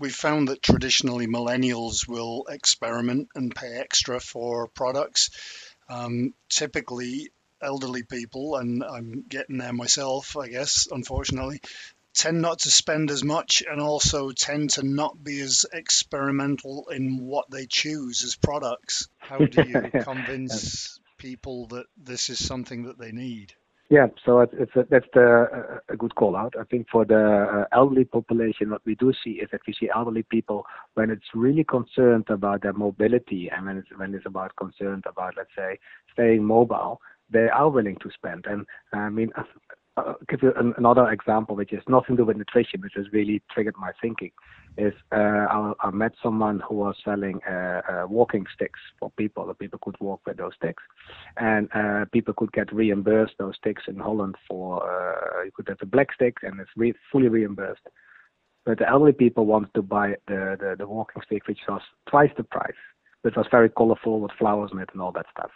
we've 0.00 0.14
found 0.14 0.48
that 0.48 0.62
traditionally 0.62 1.26
millennials 1.26 2.08
will 2.08 2.46
experiment 2.48 3.28
and 3.34 3.54
pay 3.54 3.76
extra 3.76 4.18
for 4.18 4.66
products. 4.68 5.30
Um, 5.88 6.34
typically, 6.48 7.30
elderly 7.62 8.02
people, 8.02 8.56
and 8.56 8.82
I'm 8.82 9.24
getting 9.28 9.58
there 9.58 9.74
myself, 9.74 10.36
I 10.36 10.48
guess, 10.48 10.88
unfortunately, 10.90 11.60
tend 12.14 12.40
not 12.40 12.60
to 12.60 12.70
spend 12.70 13.10
as 13.10 13.22
much 13.22 13.62
and 13.70 13.80
also 13.80 14.30
tend 14.30 14.70
to 14.70 14.82
not 14.82 15.22
be 15.22 15.40
as 15.40 15.66
experimental 15.72 16.88
in 16.90 17.18
what 17.18 17.50
they 17.50 17.66
choose 17.66 18.24
as 18.24 18.36
products. 18.36 19.08
How 19.18 19.38
do 19.38 19.62
you 19.62 19.90
convince 20.02 20.98
people 21.18 21.66
that 21.68 21.86
this 21.96 22.30
is 22.30 22.44
something 22.44 22.84
that 22.84 22.98
they 22.98 23.12
need? 23.12 23.52
Yeah, 23.90 24.06
so 24.24 24.38
it's, 24.40 24.54
it's 24.56 24.76
a, 24.76 24.86
that's 24.88 25.06
the, 25.14 25.80
a 25.88 25.96
good 25.96 26.14
call 26.14 26.36
out. 26.36 26.54
I 26.58 26.62
think 26.62 26.86
for 26.92 27.04
the 27.04 27.66
uh, 27.72 27.76
elderly 27.76 28.04
population, 28.04 28.70
what 28.70 28.82
we 28.86 28.94
do 28.94 29.12
see 29.24 29.32
is 29.32 29.48
that 29.50 29.62
we 29.66 29.74
see 29.78 29.90
elderly 29.92 30.22
people 30.22 30.64
when 30.94 31.10
it's 31.10 31.26
really 31.34 31.64
concerned 31.64 32.26
about 32.30 32.62
their 32.62 32.72
mobility 32.72 33.50
and 33.54 33.66
when 33.66 33.78
it's 33.78 33.88
when 33.96 34.14
it's 34.14 34.26
about 34.26 34.54
concerned 34.54 35.04
about, 35.08 35.34
let's 35.36 35.50
say, 35.56 35.76
staying 36.12 36.44
mobile, 36.44 37.00
they 37.30 37.48
are 37.48 37.68
willing 37.68 37.96
to 38.00 38.10
spend. 38.14 38.46
And 38.46 38.64
I 38.92 39.08
mean, 39.08 39.32
I'll 40.06 40.16
give 40.28 40.42
you 40.42 40.52
an, 40.56 40.74
another 40.76 41.10
example, 41.10 41.56
which 41.56 41.72
is 41.72 41.82
nothing 41.88 42.16
to 42.16 42.22
do 42.22 42.26
with 42.26 42.36
nutrition, 42.36 42.80
which 42.80 42.94
has 42.96 43.06
really 43.12 43.42
triggered 43.50 43.76
my 43.78 43.92
thinking. 44.00 44.30
Is 44.78 44.92
uh, 45.12 45.16
I, 45.50 45.72
I, 45.80 45.90
met 45.90 46.12
someone 46.22 46.62
who 46.66 46.76
was 46.76 46.94
selling 47.04 47.40
uh, 47.48 47.82
uh, 47.90 48.06
walking 48.08 48.46
sticks 48.54 48.78
for 48.98 49.10
people, 49.16 49.46
that 49.46 49.58
people 49.58 49.80
could 49.82 49.96
walk 50.00 50.20
with 50.26 50.36
those 50.36 50.52
sticks, 50.56 50.82
and 51.36 51.68
uh, 51.74 52.04
people 52.12 52.34
could 52.34 52.52
get 52.52 52.72
reimbursed 52.72 53.34
those 53.38 53.56
sticks 53.56 53.82
in 53.88 53.98
Holland 53.98 54.36
for 54.46 54.82
uh, 54.88 55.42
you 55.44 55.50
could 55.54 55.68
have 55.68 55.78
a 55.82 55.86
black 55.86 56.12
stick 56.14 56.36
and 56.42 56.60
it's 56.60 56.70
re- 56.76 56.94
fully 57.10 57.28
reimbursed. 57.28 57.82
But 58.64 58.78
the 58.78 58.88
elderly 58.88 59.12
people 59.12 59.46
wanted 59.46 59.74
to 59.74 59.82
buy 59.82 60.14
the, 60.28 60.56
the, 60.60 60.76
the 60.78 60.86
walking 60.86 61.22
stick, 61.26 61.48
which 61.48 61.58
was 61.68 61.82
twice 62.08 62.30
the 62.36 62.44
price, 62.44 62.72
which 63.22 63.36
was 63.36 63.46
very 63.50 63.70
colorful 63.70 64.20
with 64.20 64.32
flowers 64.38 64.70
in 64.72 64.78
it 64.78 64.90
and 64.92 65.02
all 65.02 65.12
that 65.12 65.26
stuff. 65.36 65.50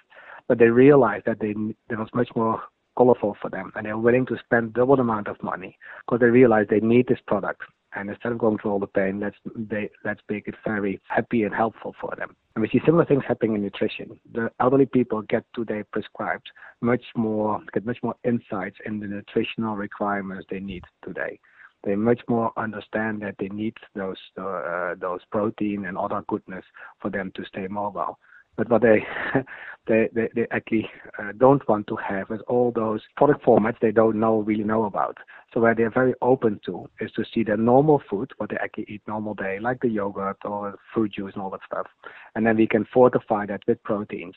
But 0.49 0.59
they 0.59 0.69
realized 0.69 1.27
that 1.27 1.41
they, 1.41 1.55
there 1.89 1.99
was 1.99 2.09
much 2.15 2.31
more 2.35 2.63
colorful 2.97 3.37
for 3.41 3.51
them 3.51 3.73
and 3.75 3.87
they're 3.87 3.99
willing 3.99 4.27
to 4.27 4.37
spend 4.45 4.73
double 4.73 4.97
the 4.97 5.03
amount 5.03 5.29
of 5.29 5.43
money 5.43 5.79
because 6.07 6.21
they 6.21 6.27
realize 6.27 6.67
they 6.69 6.81
need 6.81 7.07
this 7.09 7.19
product. 7.27 7.63
And 7.97 8.11
instead 8.11 8.33
of 8.33 8.39
going 8.39 8.59
through 8.59 8.73
all 8.73 8.81
the 8.81 8.89
pain 8.89 9.21
let's 9.21 9.37
they, 9.55 9.91
let's 10.05 10.21
make 10.29 10.49
it 10.49 10.55
very 10.65 11.01
happy 11.09 11.45
and 11.45 11.55
helpful 11.55 11.95
for 12.01 12.15
them. 12.17 12.35
And 12.55 12.63
we 12.63 12.69
see 12.69 12.81
similar 12.85 13.05
things 13.05 13.23
happening 13.27 13.55
in 13.55 13.63
nutrition. 13.63 14.19
The 14.33 14.51
elderly 14.61 14.87
people 14.87 15.23
get 15.23 15.45
today 15.55 15.83
prescribed 15.93 16.51
much 16.81 17.05
more 17.17 17.61
get 17.73 17.87
much 17.87 17.99
more 18.03 18.17
insights 18.25 18.77
in 18.87 19.01
the 19.01 19.07
nutritional 19.07 19.77
requirements 19.77 20.47
they 20.51 20.61
need 20.61 20.83
today. 21.05 21.39
They 21.85 21.95
much 21.97 22.21
more 22.29 22.51
understand 22.57 23.21
that 23.23 23.37
they 23.39 23.49
need 23.49 23.75
those 23.95 24.17
uh, 24.41 24.95
those 24.99 25.21
protein 25.31 25.85
and 25.87 25.97
other 25.99 26.23
goodness 26.29 26.65
for 27.01 27.11
them 27.11 27.31
to 27.37 27.45
stay 27.45 27.69
mobile 27.69 28.19
but 28.57 28.69
what 28.69 28.83
they 28.83 29.05
they 29.87 30.09
they, 30.15 30.29
they 30.35 30.47
actually 30.51 30.89
uh, 31.19 31.33
don't 31.37 31.67
want 31.69 31.87
to 31.89 31.97
have 31.97 32.31
is 32.31 32.41
all 32.49 32.73
those 32.75 33.01
product 33.17 33.45
formats 33.45 33.79
they 33.81 33.93
don't 33.93 34.19
know 34.19 34.39
really 34.39 34.65
know 34.65 34.85
about. 34.85 35.19
So 35.53 35.61
where 35.61 35.75
they're 35.75 35.91
very 35.91 36.15
open 36.23 36.61
to 36.67 36.89
is 37.01 37.13
to 37.13 37.25
see 37.33 37.43
their 37.45 37.57
normal 37.57 38.03
food, 38.11 38.33
what 38.39 38.51
they 38.51 38.57
actually 38.57 38.87
eat 38.89 39.03
normal 39.07 39.35
day, 39.35 39.59
like 39.61 39.81
the 39.81 39.89
yogurt 39.89 40.39
or 40.45 40.77
fruit 40.93 41.13
juice 41.13 41.33
and 41.35 41.43
all 41.43 41.51
that 41.51 41.61
stuff, 41.67 41.87
and 42.35 42.47
then 42.47 42.57
we 42.57 42.67
can 42.67 42.87
fortify 42.93 43.47
that 43.47 43.63
with 43.67 43.83
proteins. 43.83 44.35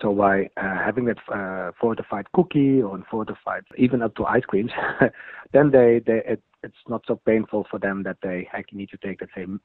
So 0.00 0.14
by 0.14 0.44
uh, 0.56 0.78
having 0.84 1.04
that 1.06 1.18
uh, 1.30 1.72
fortified 1.78 2.30
cookie 2.32 2.80
or 2.80 3.02
fortified 3.10 3.64
even 3.76 4.00
up 4.00 4.14
to 4.16 4.24
ice 4.24 4.44
creams, 4.46 4.70
then 5.52 5.70
they, 5.70 6.00
they 6.06 6.22
it, 6.26 6.42
it's 6.62 6.74
not 6.88 7.02
so 7.06 7.20
painful 7.26 7.66
for 7.70 7.78
them 7.78 8.02
that 8.04 8.16
they 8.22 8.48
actually 8.54 8.78
need 8.78 8.90
to 8.90 8.96
take 8.96 9.18
the 9.18 9.26
same 9.36 9.60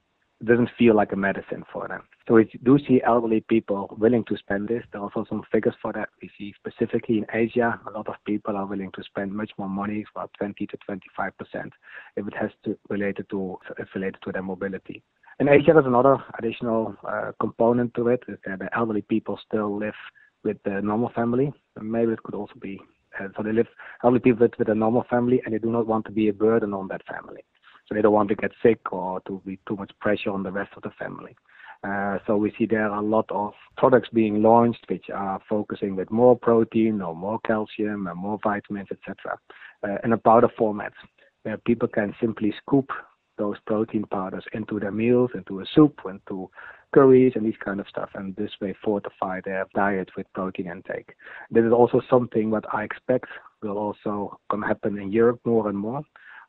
doesn't 0.46 0.70
feel 0.78 0.96
like 0.96 1.12
a 1.12 1.16
medicine 1.16 1.64
for 1.72 1.88
them. 1.88 2.04
So 2.28 2.36
we 2.36 2.50
do 2.64 2.78
see 2.88 3.02
elderly 3.06 3.42
people 3.42 3.96
willing 3.98 4.24
to 4.26 4.38
spend 4.38 4.68
this. 4.68 4.84
There 4.92 5.02
are 5.02 5.06
also 5.06 5.26
some 5.30 5.42
figures 5.52 5.74
for 5.82 5.94
that. 5.94 6.10
We 6.22 6.30
see 6.38 6.54
specifically 6.56 7.18
in 7.18 7.26
Asia, 7.34 7.80
a 7.88 7.92
lot 7.92 8.08
of 8.08 8.16
people 8.26 8.56
are 8.56 8.66
willing 8.66 8.92
to 8.94 9.04
spend 9.04 9.32
much 9.32 9.52
more 9.58 9.70
money, 9.70 10.06
about 10.16 10.32
20 10.38 10.68
to 10.68 10.78
25 10.86 11.38
percent, 11.38 11.74
if 12.16 12.28
it 12.28 12.34
has 12.36 12.52
to 12.66 12.78
related 12.90 13.30
to 13.32 13.58
if 13.78 13.88
related 13.96 14.20
to 14.24 14.32
their 14.32 14.44
mobility. 14.44 15.02
In 15.40 15.48
Asia, 15.48 15.72
there's 15.74 15.86
another 15.86 16.18
additional 16.38 16.96
uh, 17.08 17.32
component 17.40 17.94
to 17.96 18.10
it: 18.10 18.24
is 18.28 18.38
that 18.46 18.60
the 18.60 18.70
elderly 18.78 19.02
people 19.02 19.40
still 19.48 19.76
live 19.78 19.96
with 20.44 20.58
the 20.66 20.82
normal 20.82 21.10
family. 21.16 21.52
And 21.76 21.92
maybe 21.92 22.12
it 22.12 22.24
could 22.24 22.36
also 22.36 22.54
be 22.62 22.80
uh, 23.20 23.30
so 23.36 23.42
they 23.42 23.54
live 23.54 23.68
elderly 24.04 24.20
people 24.20 24.42
live 24.42 24.54
with 24.60 24.70
a 24.70 24.76
normal 24.76 25.06
family, 25.10 25.42
and 25.46 25.54
they 25.54 25.60
do 25.60 25.72
not 25.72 25.88
want 25.88 26.06
to 26.06 26.12
be 26.12 26.28
a 26.28 26.34
burden 26.34 26.74
on 26.74 26.88
that 26.90 27.02
family 27.08 27.44
so 27.88 27.96
they 27.96 28.02
don't 28.02 28.14
want 28.14 28.30
to 28.30 28.36
get 28.36 28.52
sick 28.62 28.92
or 28.92 29.22
to 29.22 29.42
be 29.46 29.60
too 29.68 29.76
much 29.76 29.92
pressure 30.00 30.32
on 30.32 30.44
the 30.44 30.52
rest 30.52 30.72
of 30.76 30.84
the 30.84 30.92
family. 31.00 31.36
Uh, 31.84 32.18
so 32.26 32.36
we 32.36 32.52
see 32.58 32.66
there 32.66 32.90
are 32.90 33.00
a 33.00 33.06
lot 33.06 33.26
of 33.30 33.54
products 33.78 34.10
being 34.12 34.42
launched 34.42 34.84
which 34.90 35.06
are 35.14 35.40
focusing 35.48 35.96
with 35.96 36.10
more 36.10 36.38
protein 36.38 37.02
or 37.02 37.16
more 37.16 37.40
calcium 37.46 38.08
and 38.08 38.18
more 38.18 38.40
vitamins, 38.44 38.88
etc., 38.92 39.38
uh, 39.84 39.98
in 40.04 40.14
a 40.14 40.18
powder 40.18 40.50
format 40.58 40.92
where 41.44 41.58
people 41.58 41.88
can 41.88 42.14
simply 42.20 42.54
scoop 42.62 42.90
those 43.38 43.58
protein 43.68 44.04
powders 44.12 44.44
into 44.54 44.80
their 44.80 44.92
meals, 44.92 45.30
into 45.36 45.60
a 45.60 45.66
soup, 45.76 46.00
into 46.10 46.50
curries 46.94 47.34
and 47.36 47.46
these 47.46 47.58
kind 47.64 47.80
of 47.80 47.88
stuff, 47.88 48.10
and 48.16 48.36
this 48.36 48.52
way 48.60 48.76
fortify 48.84 49.40
their 49.46 49.66
diet 49.76 50.10
with 50.18 50.26
protein 50.34 50.68
intake. 50.68 51.14
This 51.52 51.64
is 51.64 51.72
also 51.72 52.02
something 52.10 52.50
that 52.52 52.64
I 52.74 52.84
expect 52.84 53.28
will 53.62 53.78
also 53.78 54.40
come 54.50 54.62
happen 54.62 54.98
in 54.98 55.12
Europe 55.12 55.40
more 55.46 55.70
and 55.70 55.78
more. 55.78 56.02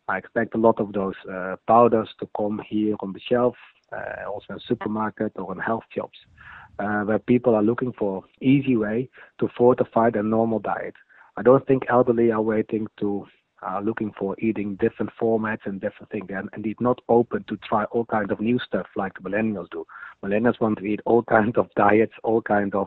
I 0.08 0.16
expect 0.16 0.54
a 0.54 0.58
lot 0.58 0.80
of 0.80 0.92
those 0.92 1.14
uh, 1.30 1.56
powders 1.66 2.08
to 2.20 2.28
come 2.36 2.60
here 2.68 2.96
on 3.00 3.12
the 3.12 3.20
shelf, 3.20 3.54
uh, 3.92 4.28
also 4.28 4.54
in 4.54 4.60
supermarket 4.66 5.32
or 5.36 5.52
in 5.52 5.58
health 5.58 5.84
shops, 5.94 6.18
uh, 6.78 7.02
where 7.02 7.18
people 7.18 7.54
are 7.54 7.62
looking 7.62 7.92
for 7.92 8.24
easy 8.40 8.76
way 8.76 9.10
to 9.38 9.48
fortify 9.56 10.10
their 10.10 10.22
normal 10.22 10.60
diet. 10.60 10.94
I 11.36 11.42
don't 11.42 11.66
think 11.66 11.84
elderly 11.88 12.32
are 12.32 12.42
waiting 12.42 12.86
to 13.00 13.26
are 13.62 13.82
looking 13.82 14.12
for 14.16 14.36
eating 14.38 14.76
different 14.76 15.10
formats 15.20 15.66
and 15.66 15.80
different 15.80 16.10
things 16.10 16.28
and 16.30 16.48
indeed 16.54 16.76
not 16.80 17.00
open 17.08 17.44
to 17.48 17.56
try 17.56 17.84
all 17.86 18.04
kinds 18.04 18.30
of 18.30 18.40
new 18.40 18.58
stuff 18.60 18.86
like 18.96 19.12
the 19.14 19.28
millennials 19.28 19.68
do. 19.70 19.84
Millennials 20.24 20.60
want 20.60 20.78
to 20.78 20.84
eat 20.84 21.00
all 21.04 21.22
kinds 21.28 21.56
of 21.56 21.68
diets, 21.76 22.12
all 22.22 22.40
kinds 22.40 22.74
of 22.74 22.86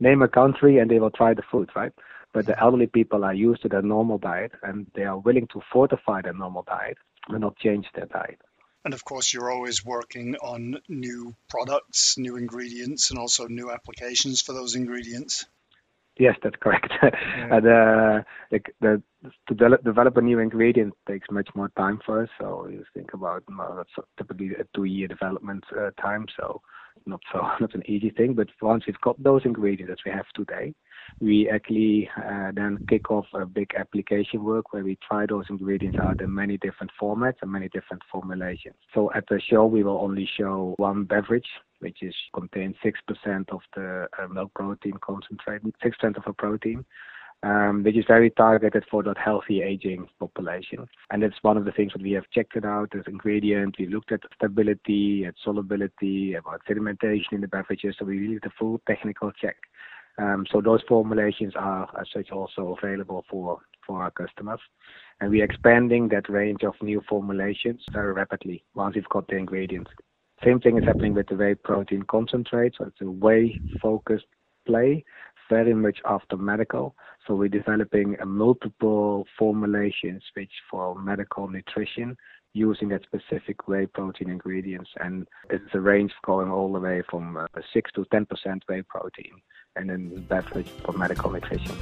name 0.00 0.22
a 0.22 0.28
country 0.28 0.78
and 0.78 0.90
they 0.90 0.98
will 0.98 1.10
try 1.10 1.34
the 1.34 1.42
food, 1.50 1.68
right? 1.76 1.92
But 2.32 2.46
the 2.46 2.58
elderly 2.60 2.86
people 2.86 3.24
are 3.24 3.34
used 3.34 3.62
to 3.62 3.68
their 3.68 3.82
normal 3.82 4.18
diet 4.18 4.52
and 4.62 4.86
they 4.94 5.04
are 5.04 5.18
willing 5.18 5.48
to 5.48 5.60
fortify 5.72 6.22
their 6.22 6.32
normal 6.32 6.62
diet 6.62 6.98
and 7.28 7.40
not 7.40 7.56
change 7.56 7.86
their 7.94 8.06
diet. 8.06 8.40
And 8.84 8.94
of 8.94 9.04
course, 9.04 9.32
you're 9.32 9.50
always 9.50 9.84
working 9.84 10.36
on 10.36 10.80
new 10.88 11.34
products, 11.48 12.16
new 12.16 12.36
ingredients, 12.36 13.10
and 13.10 13.18
also 13.18 13.46
new 13.46 13.70
applications 13.70 14.40
for 14.40 14.54
those 14.54 14.74
ingredients. 14.74 15.44
Yes, 16.18 16.36
that's 16.42 16.56
correct. 16.60 16.92
Yeah. 17.02 17.56
and, 17.56 17.66
uh, 17.66 18.22
the, 18.50 18.60
the, 18.80 19.02
to 19.48 19.54
develop, 19.54 19.84
develop 19.84 20.16
a 20.16 20.20
new 20.20 20.38
ingredient 20.38 20.94
takes 21.06 21.26
much 21.30 21.48
more 21.54 21.70
time 21.76 22.00
for 22.04 22.22
us. 22.22 22.28
So 22.38 22.68
you 22.68 22.84
think 22.94 23.14
about 23.14 23.42
well, 23.48 23.74
that's 23.76 24.08
typically 24.18 24.50
a 24.58 24.64
two-year 24.74 25.08
development 25.08 25.64
uh, 25.78 25.90
time. 26.00 26.26
So 26.38 26.60
not 27.06 27.20
so 27.32 27.38
not 27.60 27.74
an 27.74 27.82
easy 27.86 28.10
thing. 28.10 28.34
But 28.34 28.48
once 28.60 28.84
we've 28.86 29.00
got 29.00 29.22
those 29.22 29.42
ingredients 29.44 29.90
that 29.90 30.10
we 30.10 30.14
have 30.14 30.26
today, 30.34 30.74
we 31.20 31.48
actually 31.48 32.08
uh, 32.16 32.50
then 32.54 32.78
kick 32.88 33.10
off 33.10 33.26
a 33.34 33.44
big 33.46 33.70
application 33.78 34.42
work 34.42 34.72
where 34.72 34.84
we 34.84 34.98
try 35.06 35.26
those 35.26 35.44
ingredients 35.50 35.98
out 35.98 36.20
in 36.20 36.34
many 36.34 36.56
different 36.58 36.90
formats 37.00 37.36
and 37.42 37.50
many 37.50 37.68
different 37.68 38.02
formulations. 38.10 38.76
So 38.94 39.10
at 39.14 39.24
the 39.28 39.40
show, 39.40 39.66
we 39.66 39.82
will 39.82 39.98
only 39.98 40.28
show 40.38 40.74
one 40.78 41.04
beverage, 41.04 41.48
which 41.80 42.02
is 42.02 42.14
contains 42.34 42.76
6% 42.84 43.48
of 43.50 43.60
the 43.74 44.06
uh, 44.18 44.28
milk 44.28 44.52
protein 44.54 44.94
concentrate, 45.00 45.62
6% 45.62 46.16
of 46.16 46.22
a 46.26 46.32
protein. 46.32 46.84
Um, 47.42 47.84
which 47.84 47.96
is 47.96 48.04
very 48.06 48.28
targeted 48.28 48.84
for 48.90 49.02
that 49.02 49.16
healthy 49.16 49.62
aging 49.62 50.06
population. 50.18 50.86
And 51.10 51.22
that's 51.22 51.38
one 51.40 51.56
of 51.56 51.64
the 51.64 51.72
things 51.72 51.90
that 51.94 52.02
we 52.02 52.12
have 52.12 52.28
checked 52.34 52.54
it 52.54 52.66
out 52.66 52.92
as 52.94 53.04
ingredient. 53.06 53.76
We 53.78 53.86
looked 53.86 54.12
at 54.12 54.20
stability, 54.34 55.24
at 55.24 55.32
solubility, 55.42 56.34
about 56.34 56.60
sedimentation 56.68 57.32
in 57.32 57.40
the 57.40 57.48
beverages. 57.48 57.96
So 57.98 58.04
we 58.04 58.18
really 58.18 58.34
did 58.34 58.44
a 58.44 58.52
full 58.58 58.82
technical 58.86 59.32
check. 59.32 59.56
Um, 60.18 60.46
so 60.50 60.60
those 60.60 60.80
formulations 60.88 61.54
are 61.56 61.88
as 62.00 62.06
such 62.12 62.30
also 62.30 62.76
available 62.80 63.24
for, 63.30 63.58
for 63.86 64.02
our 64.02 64.10
customers. 64.10 64.60
And 65.20 65.30
we're 65.30 65.44
expanding 65.44 66.08
that 66.08 66.28
range 66.28 66.62
of 66.62 66.74
new 66.82 67.02
formulations 67.08 67.82
very 67.92 68.12
rapidly 68.12 68.64
once 68.74 68.94
we've 68.94 69.08
got 69.08 69.28
the 69.28 69.36
ingredients. 69.36 69.90
Same 70.44 70.60
thing 70.60 70.78
is 70.78 70.84
happening 70.84 71.14
with 71.14 71.28
the 71.28 71.36
whey 71.36 71.54
protein 71.54 72.02
concentrate. 72.04 72.74
So 72.78 72.86
it's 72.86 73.00
a 73.02 73.10
whey 73.10 73.60
focused 73.82 74.26
play, 74.66 75.04
very 75.50 75.74
much 75.74 75.98
after 76.06 76.36
medical. 76.36 76.94
So 77.26 77.34
we're 77.34 77.48
developing 77.48 78.16
multiple 78.24 79.26
formulations 79.38 80.22
which 80.34 80.52
for 80.70 80.94
medical 80.94 81.48
nutrition 81.48 82.16
using 82.52 82.88
that 82.88 83.02
specific 83.02 83.68
whey 83.68 83.86
protein 83.86 84.30
ingredients. 84.30 84.90
And 85.00 85.28
it's 85.50 85.74
a 85.74 85.80
range 85.80 86.12
going 86.24 86.50
all 86.50 86.72
the 86.72 86.80
way 86.80 87.02
from 87.10 87.36
uh, 87.36 87.46
6 87.72 87.90
to 87.92 88.04
10% 88.06 88.26
whey 88.68 88.82
protein 88.82 89.32
and 89.76 89.88
then 89.88 90.26
beverage 90.28 90.68
for 90.84 90.92
medical 90.92 91.30
nutrition. 91.30 91.76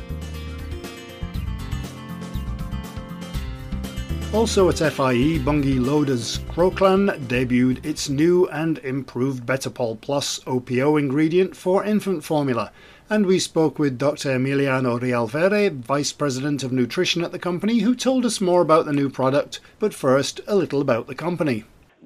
Also 4.35 4.69
at 4.69 4.77
FIE, 4.77 5.39
Bunge 5.39 5.79
Loders 5.79 6.39
Croklaan 6.51 7.19
debuted 7.29 7.85
its 7.87 8.11
new 8.11 8.47
and 8.49 8.77
improved 8.79 9.47
Betapol 9.47 9.99
Plus 10.03 10.41
OPO 10.47 10.99
ingredient 10.99 11.57
for 11.57 11.83
infant 11.83 12.23
formula. 12.23 12.71
And 13.09 13.25
we 13.25 13.39
spoke 13.39 13.79
with 13.79 13.97
Dr. 13.97 14.39
Emiliano 14.39 15.01
Realvere, 15.01 15.73
Vice 15.73 16.13
President 16.13 16.63
of 16.63 16.73
Nutrition 16.73 17.25
at 17.25 17.33
the 17.33 17.39
company, 17.39 17.79
who 17.79 17.95
told 17.95 18.27
us 18.27 18.39
more 18.39 18.61
about 18.61 18.85
the 18.85 18.93
new 18.93 19.09
product, 19.09 19.61
but 19.79 19.95
first 19.95 20.43
a 20.47 20.55
little 20.55 20.83
about 20.83 21.07
the 21.07 21.15
company. 21.15 21.65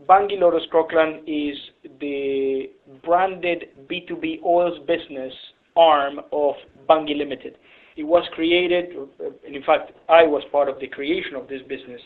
Bunge 0.08 0.38
Loders 0.38 0.68
Croklaan 0.72 1.22
is 1.26 1.58
the 1.98 2.70
branded 3.02 3.64
B2B 3.88 4.44
oils 4.44 4.78
business 4.86 5.32
arm 5.76 6.20
of 6.32 6.54
Bunge 6.88 7.10
Limited. 7.16 7.56
It 7.96 8.04
was 8.04 8.24
created, 8.32 8.96
and 9.44 9.54
in 9.54 9.62
fact, 9.62 9.92
I 10.08 10.22
was 10.24 10.42
part 10.50 10.68
of 10.68 10.80
the 10.80 10.86
creation 10.86 11.34
of 11.34 11.48
this 11.48 11.60
business 11.68 12.00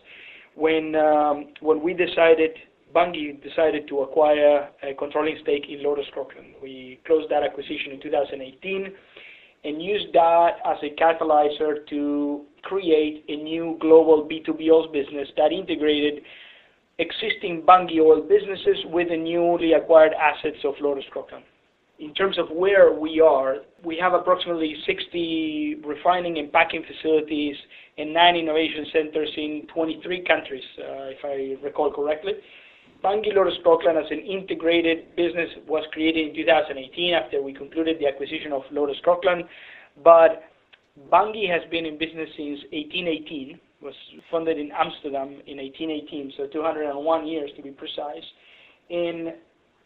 when 0.55 0.95
um, 0.97 1.49
when 1.61 1.83
we 1.83 1.95
decided 1.95 2.51
Bunge 2.95 3.41
decided 3.43 3.87
to 3.89 4.01
acquire 4.01 4.69
a 4.83 4.95
controlling 4.95 5.39
stake 5.43 5.67
in 5.69 5.83
Loders 5.83 6.07
Croklaan. 6.15 6.61
We 6.63 7.01
closed 7.07 7.31
that 7.31 7.43
acquisition 7.43 7.93
in 7.93 8.01
2018 8.01 8.93
and 9.65 9.83
used 9.83 10.13
that 10.13 10.59
as 10.65 10.79
a 10.83 10.95
catalyzer 11.01 11.87
to 11.91 12.43
create 12.63 13.25
a 13.29 13.37
new 13.37 13.77
global 13.81 14.29
B2B 14.29 14.71
oils 14.71 14.89
business 14.93 15.29
that 15.37 15.53
integrated 15.53 16.23
existing 16.99 17.63
Bunge 17.67 17.99
oil 18.01 18.23
businesses 18.23 18.79
with 18.87 19.09
the 19.09 19.17
newly 19.17 19.73
acquired 19.73 20.13
assets 20.15 20.59
of 20.65 20.75
Loders 20.81 21.05
Croklaan. 21.15 21.43
In 21.99 22.12
terms 22.12 22.38
of 22.38 22.50
where 22.50 22.93
we 22.93 23.21
are, 23.21 23.57
we 23.83 23.97
have 23.97 24.12
approximately 24.12 24.76
60 24.85 25.76
refining 25.85 26.38
and 26.38 26.53
packing 26.53 26.83
facilities 26.85 27.57
and 27.97 28.12
nine 28.12 28.37
innovation 28.37 28.85
centers 28.93 29.31
in 29.37 29.67
23 29.73 30.25
countries, 30.25 30.65
uh, 30.79 31.09
if 31.09 31.25
I 31.25 31.65
recall 31.65 31.91
correctly. 31.91 32.35
Bunge 33.03 33.26
Loders 33.35 33.59
Croklaan 33.65 34.03
as 34.03 34.11
an 34.11 34.19
integrated 34.19 35.15
business 35.17 35.49
was 35.67 35.85
created 35.93 36.29
in 36.29 36.35
2018 36.35 37.15
after 37.15 37.43
we 37.43 37.53
concluded 37.53 37.99
the 37.99 38.07
acquisition 38.07 38.53
of 38.53 38.62
Lotus 38.71 38.97
Croklaan, 39.05 39.43
but 40.05 40.45
Bunge 41.11 41.49
has 41.49 41.62
been 41.71 41.87
in 41.87 41.99
business 41.99 42.29
since 42.37 42.61
1818, 42.73 43.61
was 43.83 43.95
funded 44.31 44.59
in 44.59 44.71
Amsterdam 44.73 45.41
in 45.47 45.59
1818, 45.59 46.33
so 46.37 46.47
201 46.47 47.26
years 47.26 47.50
to 47.57 47.62
be 47.62 47.71
precise. 47.71 48.25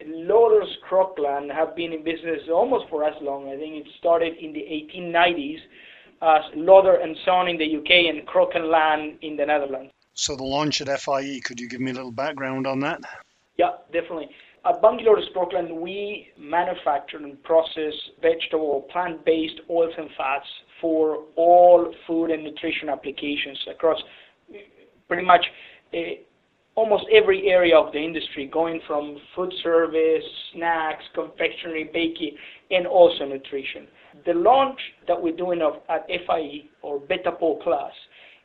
Loders 0.06 0.68
Croklaan 0.88 1.52
have 1.54 1.76
been 1.76 1.92
in 1.92 2.02
business 2.04 2.40
almost 2.52 2.88
for 2.88 3.04
as 3.04 3.14
long. 3.20 3.48
I 3.48 3.56
think 3.56 3.74
it 3.74 3.86
started 3.98 4.36
in 4.38 4.52
the 4.52 4.60
1890s 4.60 5.58
as 6.22 6.42
Lauder 6.54 6.96
and 6.96 7.16
Son 7.24 7.48
in 7.48 7.58
the 7.58 7.76
UK 7.76 8.14
and 8.14 8.26
Croklaan 8.26 9.16
in 9.22 9.36
the 9.36 9.46
Netherlands. 9.46 9.92
So 10.14 10.36
the 10.36 10.44
launch 10.44 10.80
at 10.80 11.00
FIE, 11.00 11.40
could 11.44 11.60
you 11.60 11.68
give 11.68 11.80
me 11.80 11.92
a 11.92 11.94
little 11.94 12.12
background 12.12 12.66
on 12.66 12.80
that? 12.80 13.00
Yeah, 13.56 13.70
definitely. 13.92 14.28
At 14.66 14.82
Bunge 14.82 15.00
Loders 15.02 15.24
we 15.80 16.28
manufacture 16.38 17.16
and 17.16 17.42
process 17.42 17.94
vegetable, 18.20 18.82
plant-based 18.92 19.60
oils 19.70 19.94
and 19.96 20.10
fats 20.18 20.46
for 20.80 21.24
all 21.36 21.92
food 22.06 22.30
and 22.30 22.44
nutrition 22.44 22.90
applications 22.90 23.58
across 23.70 23.98
pretty 25.08 25.24
much 25.24 25.44
uh, 25.94 25.98
almost 26.74 27.04
every 27.12 27.48
area 27.48 27.76
of 27.76 27.92
the 27.92 27.98
industry, 27.98 28.46
going 28.46 28.80
from 28.86 29.16
food 29.34 29.52
service, 29.62 30.24
snacks, 30.54 31.04
confectionery, 31.14 31.90
baking, 31.92 32.36
and 32.70 32.86
also 32.86 33.24
nutrition. 33.24 33.86
The 34.26 34.34
launch 34.34 34.78
that 35.06 35.20
we're 35.20 35.36
doing 35.36 35.62
of, 35.62 35.74
at 35.88 36.06
FIE, 36.26 36.68
or 36.82 37.00
Betapol 37.00 37.62
Plus, 37.62 37.92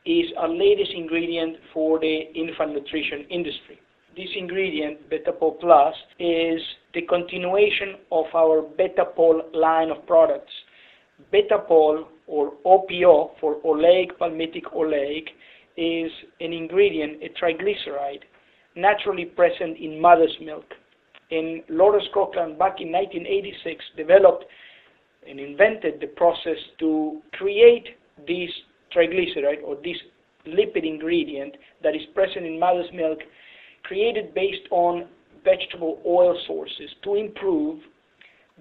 is 0.06 0.26
our 0.38 0.50
latest 0.50 0.92
ingredient 0.96 1.58
for 1.74 2.00
the 2.00 2.32
infant 2.36 2.74
nutrition 2.74 3.26
industry. 3.30 3.80
This 4.16 4.30
ingredient, 4.36 5.10
Betapol 5.10 5.60
Plus, 5.60 5.94
is 6.20 6.62
the 6.94 7.02
continuation 7.04 7.96
of 8.12 8.26
our 8.34 8.62
Betapol 8.62 9.54
line 9.54 9.90
of 9.90 10.06
products. 10.08 10.52
Betapol, 11.34 12.06
or 12.28 12.54
OPO 12.66 13.32
for 13.40 13.58
oleic 13.62 14.18
palmitic 14.20 14.64
oleic, 14.76 15.28
is 15.78 16.12
an 16.40 16.54
ingredient, 16.54 17.22
a 17.24 17.30
triglyceride, 17.40 18.24
naturally 18.76 19.26
present 19.26 19.78
in 19.78 20.02
mother's 20.02 20.36
milk. 20.42 20.66
And 21.32 21.64
Loders 21.70 22.08
Croklaan 22.14 22.58
back 22.58 22.80
in 22.80 22.92
1986 22.92 23.84
developed 23.98 24.46
and 25.28 25.40
invented 25.40 26.00
the 26.00 26.08
process 26.08 26.58
to 26.80 27.22
create 27.34 27.86
this 28.28 28.50
triglyceride 28.96 29.64
or 29.64 29.76
this 29.78 29.98
lipid 30.48 30.86
ingredient 30.86 31.56
that 31.84 31.96
is 31.96 32.02
present 32.14 32.46
in 32.46 32.60
mother's 32.60 32.90
milk 32.94 33.20
created 33.84 34.34
based 34.34 34.68
on 34.72 35.08
vegetable 35.44 36.00
oil 36.06 36.38
sources 36.48 36.90
to 37.04 37.16
improve 37.16 37.80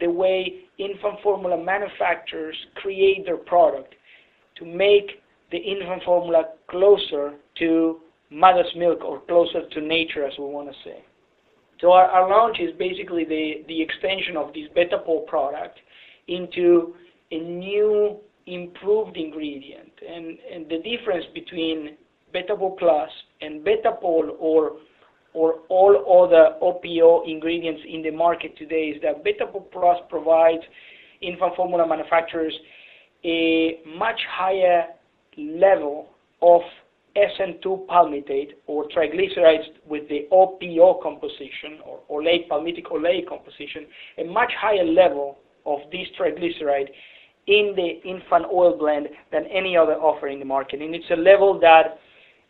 the 0.00 0.10
way 0.10 0.64
infant 0.78 1.20
formula 1.22 1.62
manufacturers 1.62 2.56
create 2.76 3.24
their 3.24 3.36
product 3.36 3.94
to 4.56 4.64
make 4.64 5.22
the 5.54 5.60
infant 5.60 6.02
formula 6.02 6.46
closer 6.68 7.34
to 7.56 8.00
mother's 8.28 8.72
milk 8.76 9.04
or 9.04 9.20
closer 9.20 9.68
to 9.70 9.80
nature, 9.80 10.26
as 10.26 10.32
we 10.36 10.46
want 10.46 10.68
to 10.68 10.74
say. 10.84 11.04
So 11.80 11.92
our, 11.92 12.06
our 12.06 12.28
launch 12.28 12.58
is 12.58 12.70
basically 12.76 13.24
the, 13.24 13.62
the 13.68 13.80
extension 13.80 14.36
of 14.36 14.52
this 14.52 14.64
Betapol 14.76 15.28
product 15.28 15.78
into 16.26 16.96
a 17.30 17.38
new 17.38 18.16
improved 18.48 19.16
ingredient. 19.16 19.92
And, 20.02 20.38
and 20.52 20.68
the 20.68 20.78
difference 20.78 21.24
between 21.32 21.98
Betapol 22.34 22.76
Plus 22.76 23.10
and 23.40 23.64
Betapol 23.64 24.30
or 24.40 24.72
or 25.34 25.54
all 25.68 26.24
other 26.24 26.54
OPO 26.62 27.28
ingredients 27.28 27.82
in 27.88 28.02
the 28.02 28.10
market 28.10 28.56
today 28.56 28.94
is 28.94 29.02
that 29.02 29.24
Betapol 29.24 29.64
Plus 29.72 29.98
provides 30.08 30.62
infant 31.22 31.56
formula 31.56 31.88
manufacturers 31.88 32.54
a 33.24 33.80
much 33.84 34.20
higher 34.30 34.84
level 35.38 36.08
of 36.42 36.60
SN2 37.16 37.86
palmitate 37.86 38.52
or 38.66 38.88
triglycerides 38.88 39.66
with 39.86 40.08
the 40.08 40.26
OPO 40.32 41.00
composition 41.02 41.78
or 41.84 42.00
oleic 42.10 42.48
palmitic 42.48 42.86
oleic 42.90 43.28
composition, 43.28 43.86
a 44.18 44.24
much 44.24 44.52
higher 44.58 44.84
level 44.84 45.38
of 45.64 45.78
this 45.92 46.08
triglyceride 46.18 46.88
in 47.46 47.74
the 47.76 48.00
infant 48.08 48.46
oil 48.52 48.76
blend 48.76 49.08
than 49.30 49.44
any 49.46 49.76
other 49.76 49.94
offer 49.94 50.28
in 50.28 50.38
the 50.38 50.44
market. 50.44 50.80
And 50.80 50.94
it's 50.94 51.10
a 51.10 51.16
level 51.16 51.58
that 51.60 51.98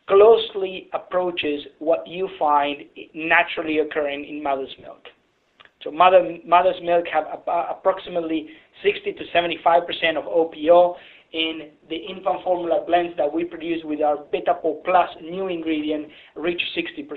closely 0.07 0.89
approaches 0.93 1.63
what 1.79 2.07
you 2.07 2.29
find 2.39 2.83
naturally 3.15 3.79
occurring 3.79 4.25
in 4.25 4.43
mother's 4.43 4.75
milk. 4.81 5.03
So 5.83 5.91
mother, 5.91 6.39
mother's 6.47 6.81
milk 6.83 7.05
have 7.13 7.25
approximately 7.47 8.49
60 8.83 9.13
to 9.13 9.25
75% 9.35 10.17
of 10.17 10.25
OPO, 10.25 10.97
in 11.35 11.71
the 11.91 11.97
infant 11.97 12.43
formula 12.45 12.85
blends 12.87 13.17
that 13.17 13.31
we 13.31 13.45
produce 13.45 13.83
with 13.85 14.01
our 14.01 14.19
Betapol 14.33 14.85
Plus 14.85 15.11
new 15.21 15.49
ingredient 15.49 16.09
reach 16.37 16.63
60%. 16.77 17.09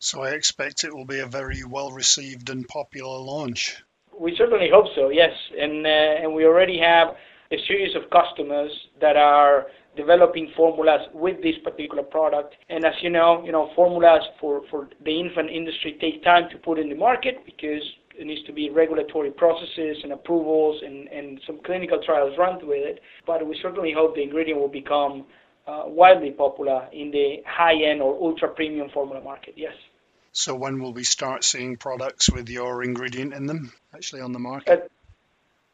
So 0.00 0.22
I 0.22 0.30
expect 0.30 0.82
it 0.82 0.94
will 0.94 1.06
be 1.06 1.20
a 1.20 1.26
very 1.26 1.62
well 1.64 1.92
received 1.92 2.50
and 2.50 2.66
popular 2.66 3.16
launch. 3.16 3.80
We 4.18 4.34
certainly 4.36 4.68
hope 4.72 4.86
so, 4.96 5.08
yes. 5.08 5.32
And, 5.58 5.86
uh, 5.86 6.22
and 6.22 6.34
we 6.34 6.44
already 6.44 6.78
have 6.80 7.14
a 7.52 7.56
series 7.68 7.94
of 7.94 8.10
customers 8.10 8.72
that 9.00 9.16
are 9.16 9.66
developing 9.96 10.50
formulas 10.56 11.02
with 11.14 11.40
this 11.40 11.54
particular 11.62 12.02
product. 12.02 12.56
And 12.68 12.84
as 12.84 12.94
you 13.02 13.10
know, 13.10 13.44
you 13.44 13.52
know, 13.52 13.70
formulas 13.76 14.22
for, 14.40 14.62
for 14.68 14.88
the 15.04 15.20
infant 15.20 15.48
industry 15.50 15.96
take 16.00 16.24
time 16.24 16.48
to 16.50 16.58
put 16.58 16.80
in 16.80 16.88
the 16.88 16.96
market 16.96 17.44
because 17.46 17.82
it 18.18 18.26
needs 18.26 18.44
to 18.46 18.52
be 18.52 18.70
regulatory 18.70 19.30
processes 19.30 19.96
and 20.02 20.12
approvals 20.12 20.80
and, 20.84 21.08
and 21.08 21.40
some 21.46 21.58
clinical 21.64 22.00
trials 22.04 22.36
run 22.38 22.54
with 22.66 22.84
it. 22.84 23.00
But 23.26 23.46
we 23.46 23.58
certainly 23.62 23.92
hope 23.92 24.14
the 24.14 24.22
ingredient 24.22 24.60
will 24.60 24.68
become 24.68 25.24
uh, 25.66 25.84
widely 25.86 26.30
popular 26.30 26.88
in 26.92 27.10
the 27.10 27.42
high-end 27.46 28.02
or 28.02 28.14
ultra-premium 28.14 28.90
formula 28.90 29.22
market, 29.22 29.54
yes. 29.56 29.72
So 30.32 30.54
when 30.54 30.80
will 30.82 30.92
we 30.92 31.04
start 31.04 31.44
seeing 31.44 31.76
products 31.76 32.30
with 32.30 32.48
your 32.48 32.82
ingredient 32.82 33.32
in 33.34 33.46
them 33.46 33.72
actually 33.94 34.20
on 34.20 34.32
the 34.32 34.40
market? 34.40 34.68
Uh, 34.68 34.88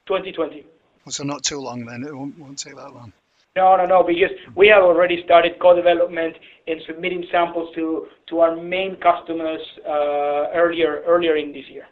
2020. 0.06 0.66
So 1.08 1.24
not 1.24 1.42
too 1.42 1.58
long 1.58 1.86
then. 1.86 2.04
It 2.04 2.14
won't, 2.14 2.38
won't 2.38 2.58
take 2.58 2.76
that 2.76 2.92
long. 2.92 3.12
No, 3.56 3.76
no, 3.76 3.84
no, 3.84 4.02
because 4.04 4.30
we 4.54 4.68
have 4.68 4.82
already 4.82 5.22
started 5.24 5.58
co-development 5.60 6.36
and 6.68 6.80
submitting 6.86 7.24
samples 7.32 7.74
to, 7.74 8.06
to 8.28 8.40
our 8.40 8.54
main 8.54 8.96
customers 8.96 9.60
uh, 9.84 10.54
earlier 10.54 11.02
earlier 11.06 11.36
in 11.36 11.52
this 11.52 11.64
year. 11.68 11.86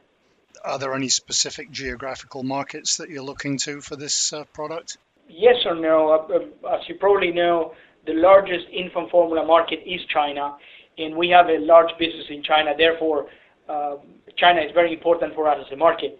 Are 0.64 0.78
there 0.78 0.94
any 0.94 1.08
specific 1.08 1.70
geographical 1.70 2.42
markets 2.42 2.96
that 2.96 3.08
you're 3.10 3.22
looking 3.22 3.58
to 3.58 3.80
for 3.80 3.96
this 3.96 4.32
uh, 4.32 4.44
product? 4.52 4.98
Yes 5.28 5.56
or 5.64 5.74
no. 5.74 6.10
Uh, 6.10 6.68
uh 6.68 6.76
as 6.76 6.88
you 6.88 6.96
probably 6.96 7.32
know, 7.32 7.74
the 8.06 8.14
largest 8.14 8.66
infant 8.72 9.10
formula 9.10 9.46
market 9.46 9.80
is 9.86 10.00
China, 10.12 10.56
and 10.96 11.14
we 11.16 11.28
have 11.28 11.46
a 11.48 11.58
large 11.58 11.90
business 11.98 12.26
in 12.30 12.42
China. 12.42 12.72
Therefore, 12.76 13.26
uh, 13.68 13.96
China 14.36 14.60
is 14.60 14.72
very 14.72 14.92
important 14.92 15.34
for 15.34 15.48
us 15.48 15.58
as 15.64 15.72
a 15.72 15.76
market. 15.76 16.18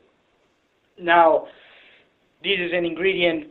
Now, 1.01 1.47
this 2.43 2.59
is 2.59 2.73
an 2.73 2.85
ingredient 2.85 3.49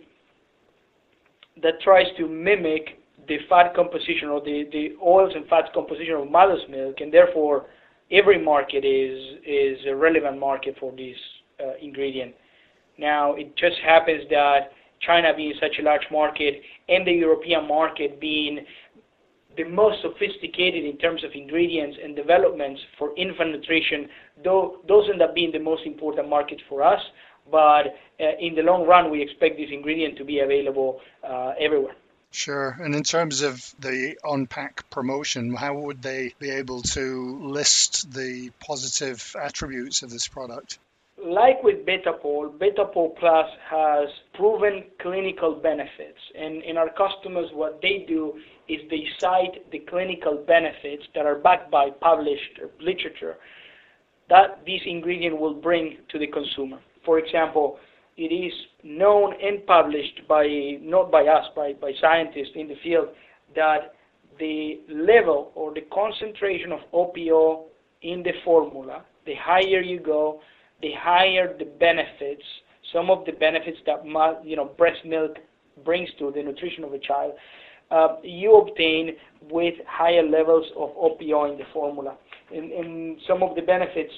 that 1.62 1.82
tries 1.82 2.06
to 2.18 2.28
mimic 2.28 3.00
the 3.28 3.38
fat 3.50 3.74
composition 3.76 4.30
or 4.30 4.42
the, 4.42 4.68
the 4.72 4.96
oils 5.04 5.34
and 5.36 5.48
fats 5.48 5.68
composition 5.74 6.14
of 6.14 6.32
mother's 6.32 6.62
milk, 6.70 7.02
and 7.02 7.12
therefore 7.12 7.66
every 8.12 8.44
market 8.44 8.86
is 8.86 9.38
is 9.46 9.80
a 9.88 9.96
relevant 9.96 10.40
market 10.40 10.76
for 10.80 10.92
this 10.92 11.18
uh, 11.60 11.74
ingredient. 11.82 12.34
Now, 12.98 13.36
it 13.36 13.56
just 13.56 13.78
happens 13.86 14.24
that 14.30 14.72
China 15.02 15.32
being 15.36 15.54
such 15.60 15.78
a 15.80 15.84
large 15.84 16.06
market 16.12 16.56
and 16.90 17.06
the 17.06 17.12
European 17.12 17.68
market 17.68 18.20
being 18.20 18.66
the 19.56 19.64
most 19.64 20.02
sophisticated 20.02 20.86
in 20.86 20.98
terms 20.98 21.24
of 21.24 21.32
ingredients 21.34 21.98
and 22.04 22.16
developments 22.16 22.80
for 22.98 23.16
infant 23.18 23.52
nutrition, 23.52 24.08
though 24.44 24.78
those 24.88 25.10
end 25.12 25.22
up 25.22 25.34
being 25.34 25.52
the 25.52 25.60
most 25.60 25.86
important 25.86 26.30
markets 26.30 26.62
for 26.70 26.84
us. 26.84 27.02
but 27.50 27.96
uh, 28.20 28.36
in 28.40 28.56
the 28.56 28.62
long 28.62 28.86
run, 28.86 29.10
we 29.10 29.22
expect 29.22 29.58
this 29.58 29.70
ingredient 29.72 30.18
to 30.18 30.26
be 30.26 30.40
available 30.40 31.00
uh, 31.24 31.54
everywhere. 31.60 31.96
Sure. 32.32 32.78
And 32.80 32.94
in 32.94 33.04
terms 33.04 33.42
of 33.42 33.74
the 33.80 34.18
on-pack 34.24 34.90
promotion, 34.90 35.54
how 35.56 35.76
would 35.76 36.02
they 36.02 36.34
be 36.40 36.52
able 36.52 36.82
to 36.82 37.40
list 37.42 38.12
the 38.12 38.52
positive 38.60 39.36
attributes 39.42 40.04
of 40.04 40.10
this 40.10 40.28
product? 40.28 40.80
Like 41.18 41.64
with 41.64 41.86
Betapol, 41.86 42.58
Betapol 42.60 43.18
Plus 43.18 43.50
has 43.70 44.10
proven 44.36 44.84
clinical 45.02 45.56
benefits. 45.56 46.20
And 46.36 46.62
in 46.64 46.78
our 46.78 46.90
customers, 46.90 47.50
what 47.54 47.82
they 47.82 48.06
do 48.08 48.40
is 48.68 48.82
they 48.90 49.08
cite 49.20 49.72
the 49.72 49.80
clinical 49.80 50.38
benefits 50.38 51.04
that 51.16 51.26
are 51.26 51.36
backed 51.36 51.72
by 51.72 51.90
published 51.90 52.60
literature 52.80 53.38
that 54.30 54.66
this 54.66 54.82
ingredient 54.86 55.40
will 55.40 55.54
bring 55.54 55.98
to 56.10 56.20
the 56.20 56.28
consumer. 56.28 56.80
For 57.06 57.18
example, 57.18 57.80
it 58.18 58.34
is 58.34 58.54
known 58.84 59.34
and 59.42 59.66
published 59.66 60.22
by 60.28 60.78
not 60.82 61.12
by 61.12 61.26
us, 61.28 61.46
by, 61.56 61.74
by 61.74 61.92
scientists 62.02 62.52
in 62.56 62.68
the 62.68 62.76
field, 62.84 63.10
that 63.56 63.94
the 64.40 64.82
level 64.90 65.52
or 65.56 65.74
the 65.74 65.82
concentration 65.94 66.72
of 66.72 66.80
OPO 66.94 67.66
in 68.02 68.24
the 68.24 68.34
formula, 68.44 69.04
the 69.26 69.36
higher 69.40 69.82
you 69.82 70.00
go, 70.00 70.40
the 70.82 70.92
higher 70.98 71.58
the 71.58 71.66
benefits, 71.66 72.44
some 72.94 73.10
of 73.10 73.26
the 73.26 73.32
benefits 73.34 73.78
that 73.86 74.04
you 74.44 74.56
know 74.56 74.66
breast 74.78 75.00
milk 75.06 75.38
brings 75.84 76.10
to 76.20 76.32
the 76.32 76.42
nutrition 76.42 76.84
of 76.84 76.94
a 76.94 77.00
child, 77.00 77.34
uh, 77.92 78.16
you 78.24 78.56
obtain 78.56 79.16
with 79.50 79.76
higher 79.88 80.28
levels 80.28 80.66
of 80.76 80.90
OPO 80.98 81.52
in 81.52 81.58
the 81.58 81.66
formula. 81.74 82.18
And, 82.54 82.72
and 82.72 83.18
some 83.28 83.44
of 83.44 83.56
the 83.56 83.62
benefits 83.62 84.14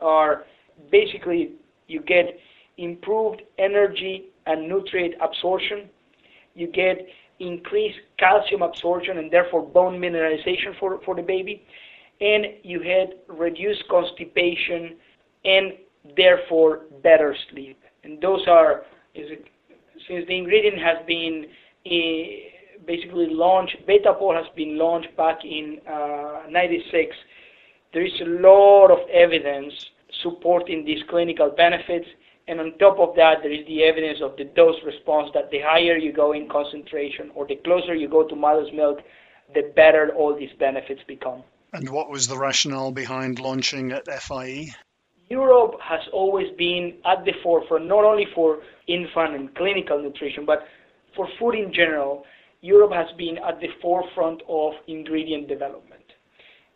are 0.00 0.44
basically 0.90 1.52
you 1.88 2.00
get 2.00 2.26
improved 2.78 3.42
energy 3.58 4.26
and 4.46 4.68
nutrient 4.68 5.14
absorption. 5.20 5.88
You 6.54 6.68
get 6.68 7.06
increased 7.38 7.98
calcium 8.18 8.62
absorption 8.62 9.18
and 9.18 9.30
therefore 9.30 9.62
bone 9.62 10.00
mineralization 10.00 10.78
for, 10.78 11.00
for 11.04 11.14
the 11.14 11.22
baby. 11.22 11.64
And 12.20 12.46
you 12.62 12.80
had 12.80 13.14
reduced 13.28 13.84
constipation 13.88 14.96
and 15.44 15.72
therefore 16.16 16.82
better 17.02 17.36
sleep. 17.50 17.78
And 18.04 18.20
those 18.20 18.46
are, 18.48 18.84
since 19.14 20.26
the 20.26 20.36
ingredient 20.36 20.78
has 20.78 20.98
been 21.06 21.46
uh, 21.86 22.80
basically 22.86 23.28
launched, 23.30 23.76
Betapol 23.86 24.34
has 24.34 24.46
been 24.54 24.78
launched 24.78 25.14
back 25.16 25.44
in 25.44 25.78
uh, 25.90 26.42
96, 26.48 27.14
there 27.92 28.04
is 28.04 28.12
a 28.20 28.24
lot 28.24 28.90
of 28.90 28.98
evidence 29.10 29.72
supporting 30.22 30.84
these 30.84 31.02
clinical 31.08 31.50
benefits 31.50 32.06
and 32.48 32.60
on 32.60 32.78
top 32.78 32.98
of 33.00 33.16
that, 33.16 33.38
there 33.42 33.52
is 33.52 33.66
the 33.66 33.82
evidence 33.82 34.20
of 34.22 34.36
the 34.36 34.44
dose 34.44 34.76
response 34.84 35.30
that 35.34 35.50
the 35.50 35.60
higher 35.60 35.96
you 35.96 36.12
go 36.12 36.32
in 36.32 36.48
concentration 36.48 37.30
or 37.34 37.46
the 37.46 37.56
closer 37.56 37.94
you 37.94 38.08
go 38.08 38.26
to 38.26 38.36
mother's 38.36 38.72
milk, 38.72 39.00
the 39.54 39.72
better 39.74 40.12
all 40.16 40.36
these 40.36 40.52
benefits 40.58 41.00
become. 41.08 41.42
And 41.72 41.90
what 41.90 42.08
was 42.08 42.28
the 42.28 42.38
rationale 42.38 42.92
behind 42.92 43.40
launching 43.40 43.90
at 43.90 44.06
FIE? 44.06 44.68
Europe 45.28 45.74
has 45.82 46.00
always 46.12 46.46
been 46.56 46.94
at 47.04 47.24
the 47.24 47.32
forefront, 47.42 47.86
not 47.86 48.04
only 48.04 48.26
for 48.32 48.60
infant 48.86 49.34
and 49.34 49.52
clinical 49.56 50.00
nutrition, 50.00 50.46
but 50.46 50.60
for 51.16 51.26
food 51.40 51.56
in 51.56 51.72
general. 51.72 52.24
Europe 52.60 52.92
has 52.92 53.08
been 53.18 53.38
at 53.38 53.60
the 53.60 53.68
forefront 53.82 54.40
of 54.48 54.74
ingredient 54.86 55.48
development. 55.48 56.02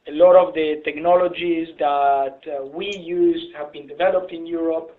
A 0.08 0.12
lot 0.12 0.34
of 0.34 0.52
the 0.54 0.82
technologies 0.84 1.68
that 1.78 2.40
uh, 2.46 2.66
we 2.66 2.90
use 2.96 3.52
have 3.56 3.72
been 3.72 3.86
developed 3.86 4.32
in 4.32 4.46
Europe 4.46 4.96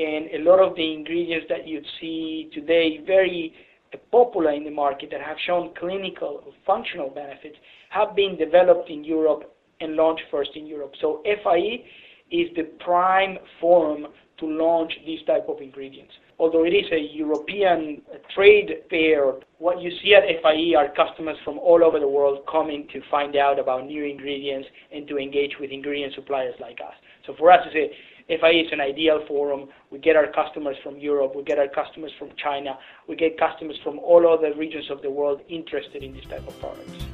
and 0.00 0.30
a 0.34 0.50
lot 0.50 0.60
of 0.60 0.74
the 0.76 0.92
ingredients 0.92 1.46
that 1.50 1.68
you 1.68 1.82
see 2.00 2.48
today 2.54 3.00
very 3.06 3.52
uh, 3.92 3.98
popular 4.10 4.52
in 4.52 4.64
the 4.64 4.70
market 4.70 5.10
that 5.10 5.20
have 5.20 5.36
shown 5.46 5.74
clinical 5.78 6.42
or 6.46 6.52
functional 6.66 7.10
benefits 7.10 7.56
have 7.90 8.16
been 8.16 8.36
developed 8.38 8.88
in 8.88 9.04
Europe 9.04 9.54
and 9.80 9.96
launched 9.96 10.22
first 10.30 10.50
in 10.54 10.66
Europe. 10.66 10.92
So 11.00 11.22
FIE 11.24 11.84
is 12.30 12.48
the 12.56 12.64
prime 12.84 13.36
forum 13.60 14.06
to 14.38 14.46
launch 14.46 14.92
these 15.04 15.20
type 15.26 15.46
of 15.48 15.60
ingredients. 15.60 16.14
Although 16.38 16.64
it 16.64 16.70
is 16.70 16.86
a 16.92 17.14
European 17.14 18.00
uh, 18.10 18.16
trade 18.34 18.70
fair, 18.88 19.34
what 19.58 19.82
you 19.82 19.90
see 20.02 20.14
at 20.14 20.22
FIE 20.42 20.74
are 20.78 20.88
customers 20.96 21.36
from 21.44 21.58
all 21.58 21.84
over 21.84 22.00
the 22.00 22.08
world 22.08 22.38
coming 22.50 22.88
to 22.94 23.02
find 23.10 23.36
out 23.36 23.58
about 23.58 23.84
new 23.84 24.04
ingredients 24.04 24.66
and 24.94 25.06
to 25.08 25.18
engage 25.18 25.52
with 25.60 25.70
ingredient 25.70 26.14
suppliers 26.14 26.54
like 26.58 26.78
us. 26.80 26.94
So 27.26 27.34
for 27.36 27.52
us, 27.52 27.60
it's 27.66 27.76
a 27.76 28.09
FIE 28.38 28.50
is 28.50 28.70
an 28.70 28.80
ideal 28.80 29.24
forum. 29.26 29.68
We 29.90 29.98
get 29.98 30.14
our 30.14 30.28
customers 30.28 30.76
from 30.84 30.98
Europe, 30.98 31.34
we 31.34 31.42
get 31.42 31.58
our 31.58 31.66
customers 31.66 32.12
from 32.16 32.30
China, 32.36 32.78
we 33.08 33.16
get 33.16 33.36
customers 33.36 33.76
from 33.82 33.98
all 33.98 34.28
other 34.32 34.54
regions 34.54 34.88
of 34.88 35.02
the 35.02 35.10
world 35.10 35.40
interested 35.48 36.04
in 36.04 36.14
this 36.14 36.24
type 36.26 36.46
of 36.46 36.58
products. 36.60 37.06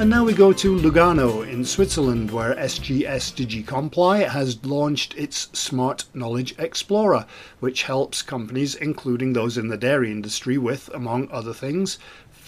And 0.00 0.08
now 0.08 0.24
we 0.24 0.32
go 0.32 0.52
to 0.52 0.78
Lugano 0.78 1.46
in 1.46 1.64
Switzerland, 1.64 2.30
where 2.30 2.54
SGS 2.54 3.34
DigiComply 3.34 4.28
has 4.28 4.64
launched 4.64 5.14
its 5.18 5.48
Smart 5.58 6.04
Knowledge 6.14 6.54
Explorer, 6.56 7.26
which 7.58 7.82
helps 7.82 8.22
companies, 8.22 8.76
including 8.76 9.32
those 9.32 9.58
in 9.58 9.66
the 9.66 9.76
dairy 9.76 10.12
industry, 10.12 10.56
with, 10.56 10.88
among 10.94 11.28
other 11.32 11.52
things, 11.52 11.98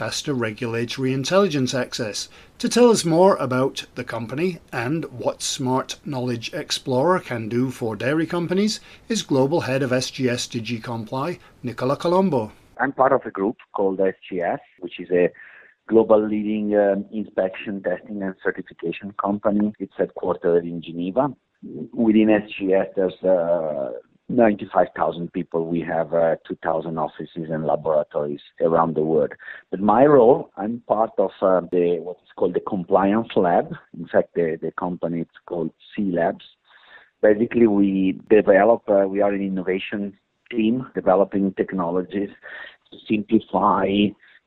faster 0.00 0.32
regulatory 0.32 1.12
intelligence 1.12 1.74
access. 1.74 2.30
To 2.56 2.70
tell 2.70 2.88
us 2.88 3.04
more 3.04 3.36
about 3.36 3.84
the 3.96 4.02
company 4.02 4.58
and 4.72 5.04
what 5.12 5.42
Smart 5.42 5.96
Knowledge 6.06 6.54
Explorer 6.54 7.20
can 7.20 7.50
do 7.50 7.70
for 7.70 7.96
dairy 7.96 8.26
companies 8.26 8.80
is 9.10 9.20
Global 9.20 9.60
Head 9.60 9.82
of 9.82 9.90
SGS 9.90 10.48
DigiComply, 10.48 11.38
Nicola 11.62 11.98
Colombo. 11.98 12.50
I'm 12.78 12.92
part 12.92 13.12
of 13.12 13.26
a 13.26 13.30
group 13.30 13.58
called 13.74 13.98
SGS, 13.98 14.60
which 14.78 14.98
is 14.98 15.10
a 15.10 15.28
global 15.86 16.26
leading 16.26 16.74
um, 16.74 17.04
inspection, 17.12 17.82
testing, 17.82 18.22
and 18.22 18.34
certification 18.42 19.12
company. 19.20 19.74
It's 19.78 19.92
headquartered 19.98 20.62
in 20.62 20.80
Geneva. 20.80 21.28
Within 21.92 22.28
SGS, 22.28 22.86
there's 22.96 23.22
uh, 23.22 23.90
95,000 24.30 25.32
people. 25.32 25.66
We 25.66 25.80
have 25.80 26.14
uh, 26.14 26.36
2,000 26.46 26.98
offices 26.98 27.48
and 27.50 27.66
laboratories 27.66 28.40
around 28.60 28.94
the 28.94 29.02
world. 29.02 29.32
But 29.70 29.80
my 29.80 30.04
role, 30.04 30.50
I'm 30.56 30.82
part 30.86 31.10
of 31.18 31.30
uh, 31.42 31.60
the 31.72 31.98
what 32.00 32.16
is 32.22 32.30
called 32.36 32.54
the 32.54 32.60
compliance 32.60 33.28
lab. 33.36 33.74
In 33.98 34.06
fact, 34.06 34.34
the, 34.34 34.58
the 34.60 34.72
company 34.78 35.20
is 35.20 35.26
called 35.46 35.70
C 35.94 36.10
Labs. 36.12 36.44
Basically, 37.22 37.66
we 37.66 38.18
develop. 38.30 38.82
Uh, 38.88 39.06
we 39.06 39.20
are 39.20 39.32
an 39.32 39.42
innovation 39.42 40.16
team 40.50 40.86
developing 40.94 41.52
technologies 41.54 42.30
to 42.90 42.98
simplify 43.08 43.86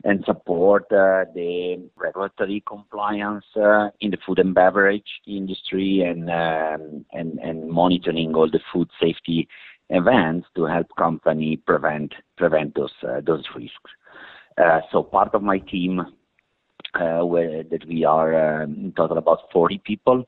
and 0.03 0.23
support 0.25 0.83
uh, 0.91 1.23
the 1.33 1.81
regulatory 1.95 2.61
compliance 2.67 3.45
uh, 3.55 3.89
in 4.01 4.11
the 4.11 4.17
food 4.25 4.39
and 4.39 4.53
beverage 4.53 5.07
industry 5.25 6.03
and, 6.05 6.29
um, 6.29 7.05
and 7.13 7.39
and 7.39 7.69
monitoring 7.69 8.35
all 8.35 8.49
the 8.49 8.59
food 8.71 8.89
safety 9.01 9.47
events 9.89 10.47
to 10.55 10.65
help 10.65 10.87
company 10.97 11.57
prevent 11.57 12.13
prevent 12.37 12.75
those 12.75 12.93
uh, 13.07 13.21
those 13.25 13.43
risks. 13.55 13.91
Uh, 14.57 14.81
so 14.91 15.03
part 15.03 15.33
of 15.33 15.41
my 15.41 15.57
team, 15.57 16.01
uh, 16.93 17.25
where, 17.25 17.63
that 17.63 17.85
we 17.87 18.05
are 18.05 18.61
um, 18.63 18.73
in 18.75 18.93
total 18.95 19.17
about 19.17 19.51
40 19.51 19.81
people. 19.83 20.23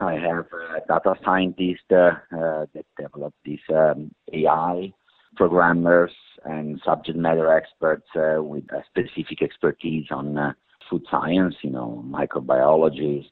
I 0.00 0.14
have 0.14 0.46
a 0.52 0.80
data 0.86 1.14
scientists 1.24 1.84
that 1.90 2.84
develop 2.98 3.34
this 3.44 3.60
um, 3.74 4.12
AI 4.32 4.92
programmers 5.36 6.12
and 6.44 6.80
subject 6.84 7.16
matter 7.16 7.52
experts 7.52 8.06
uh, 8.16 8.42
with 8.42 8.64
a 8.72 8.82
specific 8.90 9.42
expertise 9.42 10.06
on 10.10 10.36
uh, 10.36 10.52
food 10.88 11.04
science, 11.10 11.54
you 11.62 11.70
know, 11.70 12.04
microbiology, 12.06 13.24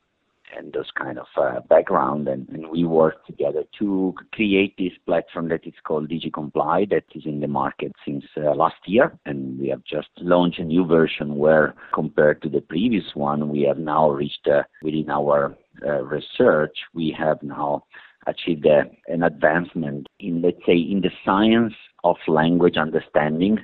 and 0.57 0.73
those 0.73 0.91
kind 0.99 1.19
of 1.19 1.27
uh, 1.37 1.61
background 1.69 2.29
and, 2.29 2.49
and, 2.49 2.67
we 2.69 2.85
work 2.85 3.25
together 3.27 3.65
to 3.79 4.15
create 4.33 4.75
this 4.77 4.93
platform 5.07 5.49
that 5.49 5.67
is 5.67 5.75
called 5.85 6.09
DigiComply 6.11 6.91
that 6.91 7.05
is 7.15 7.25
in 7.25 7.41
the 7.41 7.47
market 7.47 7.93
since 8.05 8.25
uh, 8.37 8.55
last 8.55 8.77
year. 8.87 9.17
And 9.25 9.59
we 9.59 9.69
have 9.69 9.85
just 9.85 10.09
launched 10.19 10.59
a 10.59 10.65
new 10.65 10.87
version 10.87 11.37
where 11.37 11.75
compared 11.95 12.43
to 12.43 12.49
the 12.49 12.61
previous 12.61 13.05
one 13.15 13.49
we 13.49 13.63
have 13.63 13.79
now 13.79 14.11
reached 14.11 14.47
uh, 14.47 14.63
within 14.83 15.11
our 15.11 15.57
uh, 15.85 16.03
research 16.03 16.77
we 16.95 17.15
have 17.17 17.43
now 17.43 17.85
achieved 18.27 18.67
uh, 18.67 18.83
an 19.09 19.23
advancement 19.23 20.07
in 20.21 20.41
let's 20.43 20.57
say 20.67 20.77
in 20.77 21.01
the 21.03 21.11
science 21.25 21.75
of 22.03 22.17
language 22.27 22.77
understanding 22.77 23.59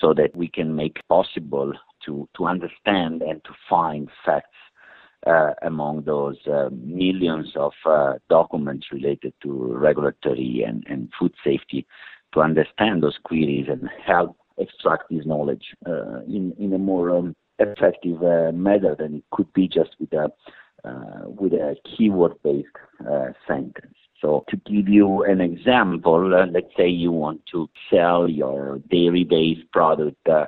so 0.00 0.14
that 0.14 0.34
we 0.36 0.48
can 0.48 0.74
make 0.74 1.00
possible 1.08 1.72
to, 2.04 2.28
to 2.36 2.46
understand 2.46 3.22
and 3.22 3.42
to 3.44 3.50
find 3.68 4.08
facts 4.24 4.57
among 5.62 6.02
those 6.04 6.36
uh, 6.46 6.68
millions 6.72 7.52
of 7.56 7.72
uh, 7.84 8.14
documents 8.28 8.86
related 8.92 9.32
to 9.42 9.76
regulatory 9.76 10.64
and, 10.66 10.84
and 10.88 11.10
food 11.18 11.34
safety 11.44 11.86
to 12.32 12.40
understand 12.40 13.02
those 13.02 13.18
queries 13.24 13.66
and 13.68 13.88
help 14.04 14.36
extract 14.58 15.04
this 15.10 15.26
knowledge 15.26 15.64
uh, 15.86 16.20
in, 16.26 16.54
in 16.58 16.72
a 16.72 16.78
more 16.78 17.16
um, 17.16 17.34
effective 17.58 18.22
uh, 18.22 18.52
manner 18.52 18.94
than 18.96 19.16
it 19.16 19.24
could 19.30 19.52
be 19.52 19.68
just 19.68 19.90
with 19.98 20.12
a 20.12 20.28
uh, 20.84 21.24
with 21.26 21.52
a 21.52 21.74
keyword-based 21.84 22.68
uh, 23.10 23.26
sentence. 23.48 23.96
So 24.20 24.44
to 24.48 24.56
give 24.58 24.88
you 24.88 25.24
an 25.24 25.40
example, 25.40 26.32
uh, 26.34 26.46
let's 26.46 26.72
say 26.76 26.88
you 26.88 27.10
want 27.10 27.40
to 27.52 27.68
sell 27.90 28.28
your 28.28 28.78
dairy-based 28.88 29.70
product 29.72 30.28
uh, 30.28 30.46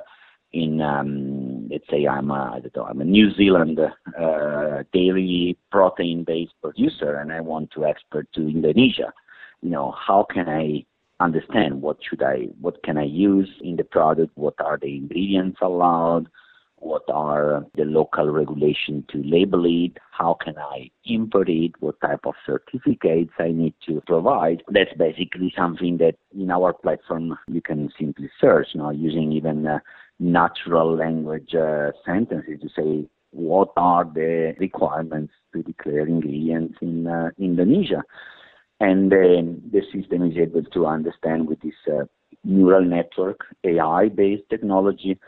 in, 0.53 0.79
um, 0.79 1.50
let's 1.71 1.85
say 1.89 2.05
I'm 2.05 2.29
a, 2.31 2.53
I 2.55 2.59
don't 2.59 2.75
know, 2.75 2.85
I'm 2.85 3.01
a 3.01 3.05
New 3.05 3.33
Zealand 3.35 3.79
uh, 3.79 4.83
dairy 4.93 5.57
protein-based 5.71 6.53
producer 6.61 7.15
and 7.15 7.31
I 7.31 7.39
want 7.41 7.71
to 7.71 7.85
export 7.85 8.27
to 8.33 8.41
Indonesia. 8.41 9.13
You 9.61 9.69
know, 9.69 9.95
how 10.07 10.25
can 10.31 10.49
I 10.49 10.85
understand 11.19 11.81
what 11.81 11.97
should 12.07 12.23
I, 12.23 12.47
what 12.59 12.83
can 12.83 12.97
I 12.97 13.03
use 13.03 13.49
in 13.61 13.75
the 13.77 13.83
product? 13.83 14.31
What 14.35 14.55
are 14.59 14.77
the 14.77 14.97
ingredients 14.97 15.59
allowed? 15.61 16.27
what 16.81 17.03
are 17.09 17.65
the 17.75 17.85
local 17.85 18.27
regulations 18.29 19.05
to 19.11 19.21
label 19.23 19.65
it, 19.65 19.97
how 20.11 20.35
can 20.43 20.57
I 20.57 20.89
import 21.05 21.47
it, 21.47 21.73
what 21.79 22.01
type 22.01 22.21
of 22.25 22.33
certificates 22.45 23.31
I 23.39 23.49
need 23.49 23.75
to 23.87 24.01
provide. 24.07 24.63
That's 24.67 24.93
basically 24.97 25.53
something 25.55 25.97
that 25.97 26.15
in 26.35 26.49
our 26.49 26.73
platform 26.73 27.37
you 27.47 27.61
can 27.61 27.91
simply 27.99 28.29
search, 28.39 28.69
you 28.73 28.81
know, 28.81 28.89
using 28.89 29.31
even 29.31 29.67
uh, 29.67 29.79
natural 30.21 30.95
language 30.95 31.55
uh, 31.55 31.91
sentences 32.05 32.59
to 32.61 32.69
say 32.77 33.09
what 33.31 33.69
are 33.75 34.05
the 34.05 34.53
requirements 34.59 35.33
to 35.51 35.63
declare 35.63 36.05
ingredients 36.07 36.77
in 36.81 37.07
uh, 37.07 37.31
Indonesia. 37.39 38.03
And 38.79 39.11
then 39.11 39.61
the 39.71 39.81
system 39.93 40.29
is 40.29 40.37
able 40.37 40.63
to 40.63 40.85
understand 40.85 41.47
with 41.47 41.59
this 41.61 41.73
uh, 41.91 42.05
neural 42.43 42.85
network, 42.85 43.39
AI-based 43.63 44.43
technology, 44.49 45.19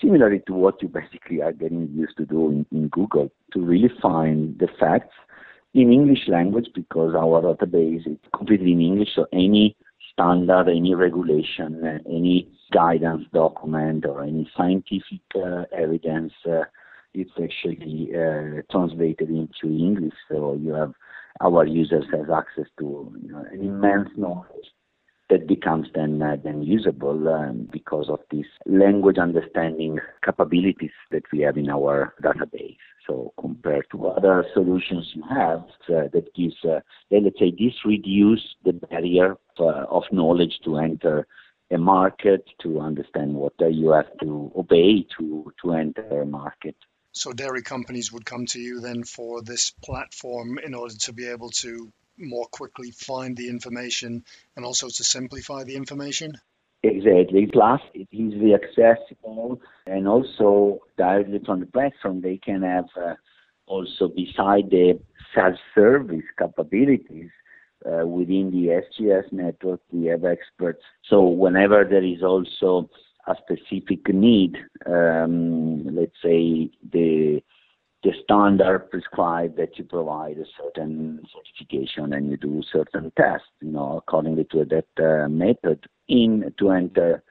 similarly 0.00 0.42
to 0.46 0.54
what 0.54 0.82
you 0.82 0.88
basically 0.88 1.40
are 1.40 1.52
getting 1.52 1.88
used 1.94 2.16
to 2.16 2.26
do 2.26 2.50
in, 2.50 2.66
in 2.72 2.88
Google, 2.88 3.30
to 3.52 3.60
really 3.60 3.90
find 4.02 4.58
the 4.58 4.68
facts 4.80 5.14
in 5.74 5.92
English 5.92 6.26
language 6.26 6.68
because 6.74 7.14
our 7.14 7.42
database 7.42 8.06
is 8.06 8.18
completely 8.34 8.72
in 8.72 8.80
English. 8.80 9.10
So 9.14 9.26
any 9.32 9.76
standard, 10.16 10.68
any 10.68 10.94
regulation, 10.94 12.00
any 12.06 12.48
guidance 12.72 13.26
document, 13.32 14.06
or 14.06 14.22
any 14.22 14.50
scientific 14.56 15.20
uh, 15.34 15.64
evidence, 15.76 16.32
uh, 16.48 16.62
it's 17.12 17.30
actually 17.42 18.10
uh, 18.14 18.62
translated 18.70 19.28
into 19.28 19.66
English. 19.66 20.14
So 20.30 20.58
you 20.60 20.72
have 20.72 20.94
our 21.40 21.66
users 21.66 22.04
have 22.12 22.30
access 22.30 22.66
to 22.78 23.14
you 23.22 23.32
know, 23.32 23.44
an 23.52 23.60
immense 23.60 24.08
knowledge 24.16 24.72
that 25.28 25.46
becomes 25.46 25.88
then 25.94 26.22
uh, 26.22 26.36
then 26.42 26.62
usable 26.62 27.28
um, 27.28 27.68
because 27.72 28.08
of 28.08 28.20
these 28.30 28.46
language 28.66 29.18
understanding 29.18 29.98
capabilities 30.24 30.92
that 31.10 31.22
we 31.32 31.40
have 31.40 31.56
in 31.56 31.68
our 31.68 32.14
database. 32.22 32.76
So 33.06 33.32
compared 33.40 33.86
to 33.92 34.08
other 34.08 34.44
solutions 34.52 35.12
you 35.14 35.22
have, 35.28 35.60
uh, 35.88 36.08
that 36.12 36.34
gives, 36.34 36.56
uh, 36.64 36.80
let's 37.10 37.38
say, 37.38 37.52
this 37.52 37.74
reduce 37.84 38.56
the 38.64 38.72
barrier 38.72 39.36
uh, 39.58 39.84
of 39.88 40.02
knowledge 40.10 40.58
to 40.64 40.78
enter 40.78 41.26
a 41.70 41.78
market, 41.78 42.44
to 42.62 42.80
understand 42.80 43.34
what 43.34 43.54
you 43.58 43.90
have 43.90 44.16
to 44.20 44.52
obey 44.56 45.06
to 45.18 45.52
to 45.62 45.72
enter 45.72 46.22
a 46.22 46.26
market. 46.26 46.76
So 47.12 47.32
dairy 47.32 47.62
companies 47.62 48.12
would 48.12 48.26
come 48.26 48.46
to 48.46 48.60
you 48.60 48.80
then 48.80 49.02
for 49.02 49.42
this 49.42 49.70
platform 49.82 50.58
in 50.58 50.74
order 50.74 50.94
to 50.94 51.12
be 51.12 51.26
able 51.28 51.50
to 51.62 51.92
more 52.18 52.46
quickly 52.46 52.90
find 52.90 53.36
the 53.36 53.48
information 53.48 54.24
and 54.54 54.64
also 54.64 54.88
to 54.88 55.04
simplify 55.04 55.64
the 55.64 55.76
information? 55.76 56.38
Exactly. 56.86 57.46
Plus, 57.46 57.80
it 57.94 58.08
is 58.12 58.32
easily 58.34 58.54
accessible 58.54 59.60
and 59.86 60.06
also 60.06 60.80
directly 60.96 61.40
from 61.44 61.60
the 61.60 61.66
platform, 61.66 62.20
they 62.20 62.38
can 62.38 62.62
have 62.62 62.86
uh, 62.96 63.14
also 63.66 64.08
beside 64.08 64.70
the 64.70 64.98
self-service 65.34 66.24
capabilities 66.38 67.30
uh, 67.84 68.06
within 68.06 68.50
the 68.50 68.80
SGS 68.82 69.32
network, 69.32 69.80
we 69.92 70.06
have 70.06 70.24
experts. 70.24 70.82
So 71.08 71.22
whenever 71.22 71.84
there 71.84 72.04
is 72.04 72.22
also 72.22 72.88
a 73.26 73.34
specific 73.36 74.08
need, 74.12 74.56
um, 74.86 75.84
let's 75.94 76.16
say 76.22 76.70
the 76.92 77.42
the 78.06 78.12
standard 78.22 78.88
prescribe 78.88 79.56
that 79.56 79.76
you 79.76 79.82
provide 79.82 80.38
a 80.38 80.44
certain 80.56 81.20
certification 81.34 82.12
and 82.12 82.30
you 82.30 82.36
do 82.36 82.62
certain 82.72 83.10
tests, 83.16 83.48
you 83.60 83.72
know, 83.72 83.96
accordingly 83.96 84.44
to 84.52 84.64
that 84.64 85.04
uh, 85.04 85.28
method 85.28 85.84
in 86.06 86.52
to 86.56 86.70
enter 86.70 87.24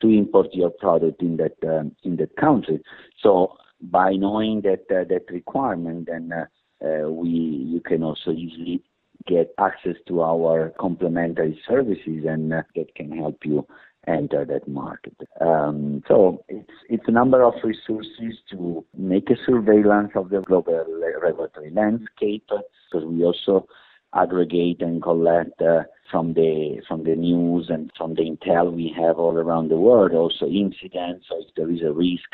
to 0.00 0.08
import 0.08 0.48
your 0.54 0.70
product 0.70 1.20
in 1.20 1.36
that 1.36 1.56
um, 1.68 1.94
in 2.02 2.16
that 2.16 2.34
country. 2.36 2.80
So 3.22 3.58
by 3.82 4.12
knowing 4.12 4.62
that 4.62 4.84
uh, 4.90 5.04
that 5.10 5.26
requirement, 5.28 6.08
then 6.10 6.32
uh, 6.32 6.46
uh 6.82 7.10
we 7.10 7.28
you 7.28 7.80
can 7.80 8.02
also 8.02 8.30
easily 8.30 8.82
get 9.26 9.52
access 9.58 9.96
to 10.08 10.22
our 10.22 10.72
complementary 10.80 11.60
services, 11.68 12.24
and 12.26 12.54
uh, 12.54 12.62
that 12.74 12.94
can 12.94 13.12
help 13.12 13.36
you 13.44 13.66
enter 14.06 14.44
that 14.44 14.66
market. 14.66 15.16
Um, 15.40 16.02
so 16.08 16.44
it's 16.48 16.70
it's 16.88 17.04
a 17.06 17.12
number 17.12 17.42
of 17.42 17.54
resources 17.62 18.38
to 18.50 18.84
make 18.96 19.30
a 19.30 19.36
surveillance 19.46 20.12
of 20.14 20.30
the 20.30 20.40
global 20.40 20.84
regulatory 21.22 21.70
landscape 21.70 22.44
because 22.48 23.06
we 23.06 23.24
also 23.24 23.66
aggregate 24.14 24.82
and 24.82 25.02
collect 25.02 25.60
uh, 25.62 25.82
from 26.10 26.34
the 26.34 26.82
from 26.86 27.04
the 27.04 27.14
news 27.14 27.66
and 27.70 27.90
from 27.96 28.14
the 28.14 28.22
intel 28.22 28.72
we 28.72 28.94
have 28.96 29.18
all 29.18 29.36
around 29.38 29.70
the 29.70 29.76
world 29.76 30.12
also 30.12 30.46
incidents 30.46 31.26
so 31.28 31.38
if 31.40 31.54
there 31.56 31.70
is 31.70 31.80
a 31.80 31.92
risk 31.92 32.28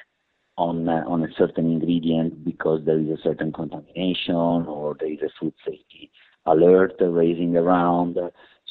on 0.57 0.89
uh, 0.89 1.05
on 1.07 1.23
a 1.23 1.33
certain 1.37 1.67
ingredient 1.71 2.45
because 2.45 2.81
there 2.85 2.99
is 2.99 3.09
a 3.09 3.23
certain 3.23 3.53
contamination 3.53 4.35
or 4.35 4.97
there 4.99 5.13
is 5.13 5.23
a 5.23 5.31
food 5.39 5.55
safety 5.65 6.11
alert 6.47 6.95
raising 7.01 7.57
around 7.57 8.19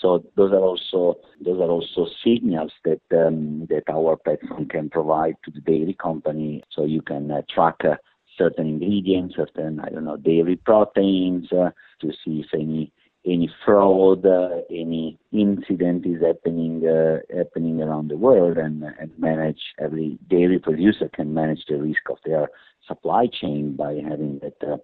so 0.02 0.24
those 0.36 0.52
are 0.52 0.60
also 0.60 1.18
those 1.44 1.60
are 1.60 1.70
also 1.70 2.08
signals 2.24 2.72
that 2.86 3.02
um, 3.12 3.66
that 3.70 3.84
our 3.90 4.16
platform 4.16 4.68
can 4.68 4.90
provide 4.90 5.36
to 5.44 5.52
the 5.52 5.62
dairy 5.62 5.96
company. 6.00 6.64
So 6.72 6.86
you 6.86 7.02
can 7.02 7.32
uh, 7.32 7.42
track 7.50 7.78
uh, 7.84 7.96
certain 8.38 8.68
ingredients, 8.68 9.36
certain 9.36 9.80
I 9.80 9.90
don't 9.90 10.06
know 10.06 10.18
dairy 10.18 10.56
proteins 10.56 11.52
uh, 11.52 11.72
to 12.02 12.12
see 12.24 12.46
if 12.46 12.54
any 12.54 12.92
any 13.26 13.50
fraud, 13.66 14.26
uh, 14.26 14.62
any 14.70 15.18
incident 15.34 16.06
is 16.06 16.22
happening 16.22 16.88
uh, 16.88 17.18
happening 17.36 17.82
around 17.82 18.10
the 18.10 18.18
world, 18.18 18.58
and 18.58 18.84
and 18.84 19.12
manage 19.18 19.62
every 19.80 20.20
dairy 20.30 20.60
producer 20.60 21.10
can 21.12 21.34
manage 21.34 21.66
the 21.68 21.78
risk 21.78 22.08
of 22.12 22.18
their 22.24 22.50
supply 22.88 23.26
chain 23.26 23.76
by 23.76 23.96
having 23.96 24.40
that 24.44 24.62
uh, 24.62 24.78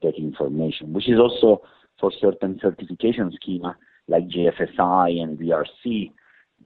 that 0.00 0.14
information, 0.16 0.92
which 0.92 1.08
is 1.08 1.18
also 1.18 1.60
for 1.98 2.12
certain 2.20 2.60
certification 2.62 3.32
schema 3.32 3.76
like 4.08 4.28
GFSI 4.28 5.22
and 5.22 5.38
BRC, 5.38 6.10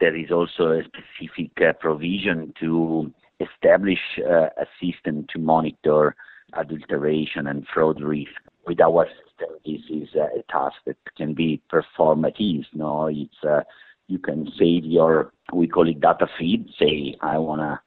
there 0.00 0.16
is 0.16 0.30
also 0.30 0.72
a 0.72 0.82
specific 0.84 1.50
uh, 1.60 1.72
provision 1.74 2.54
to 2.60 3.12
establish 3.40 3.98
uh, 4.18 4.48
a 4.56 4.66
system 4.80 5.26
to 5.32 5.38
monitor 5.38 6.14
adulteration 6.54 7.46
and 7.46 7.66
fraud 7.72 8.00
risk. 8.00 8.30
With 8.66 8.80
our 8.80 9.06
system, 9.06 9.56
this 9.66 9.80
is 9.90 10.08
uh, 10.14 10.26
a 10.38 10.42
task 10.50 10.76
that 10.86 10.96
can 11.16 11.34
be 11.34 11.60
performed 11.68 12.24
at 12.26 12.40
ease. 12.40 12.66
No, 12.72 13.06
it's 13.06 13.42
uh, 13.46 13.62
you 14.06 14.18
can 14.18 14.50
save 14.58 14.84
your 14.84 15.32
we 15.52 15.66
call 15.66 15.88
it 15.88 16.00
data 16.00 16.26
feed. 16.38 16.68
Say 16.78 17.16
I 17.20 17.38
wanna 17.38 17.80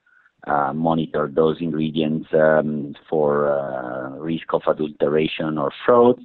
uh, 0.48 0.74
monitor 0.74 1.32
those 1.34 1.58
ingredients 1.62 2.28
um, 2.34 2.94
for 3.10 3.50
uh, 3.50 4.10
risk 4.18 4.54
of 4.54 4.64
adulteration 4.68 5.58
or 5.58 5.72
fraud 5.86 6.20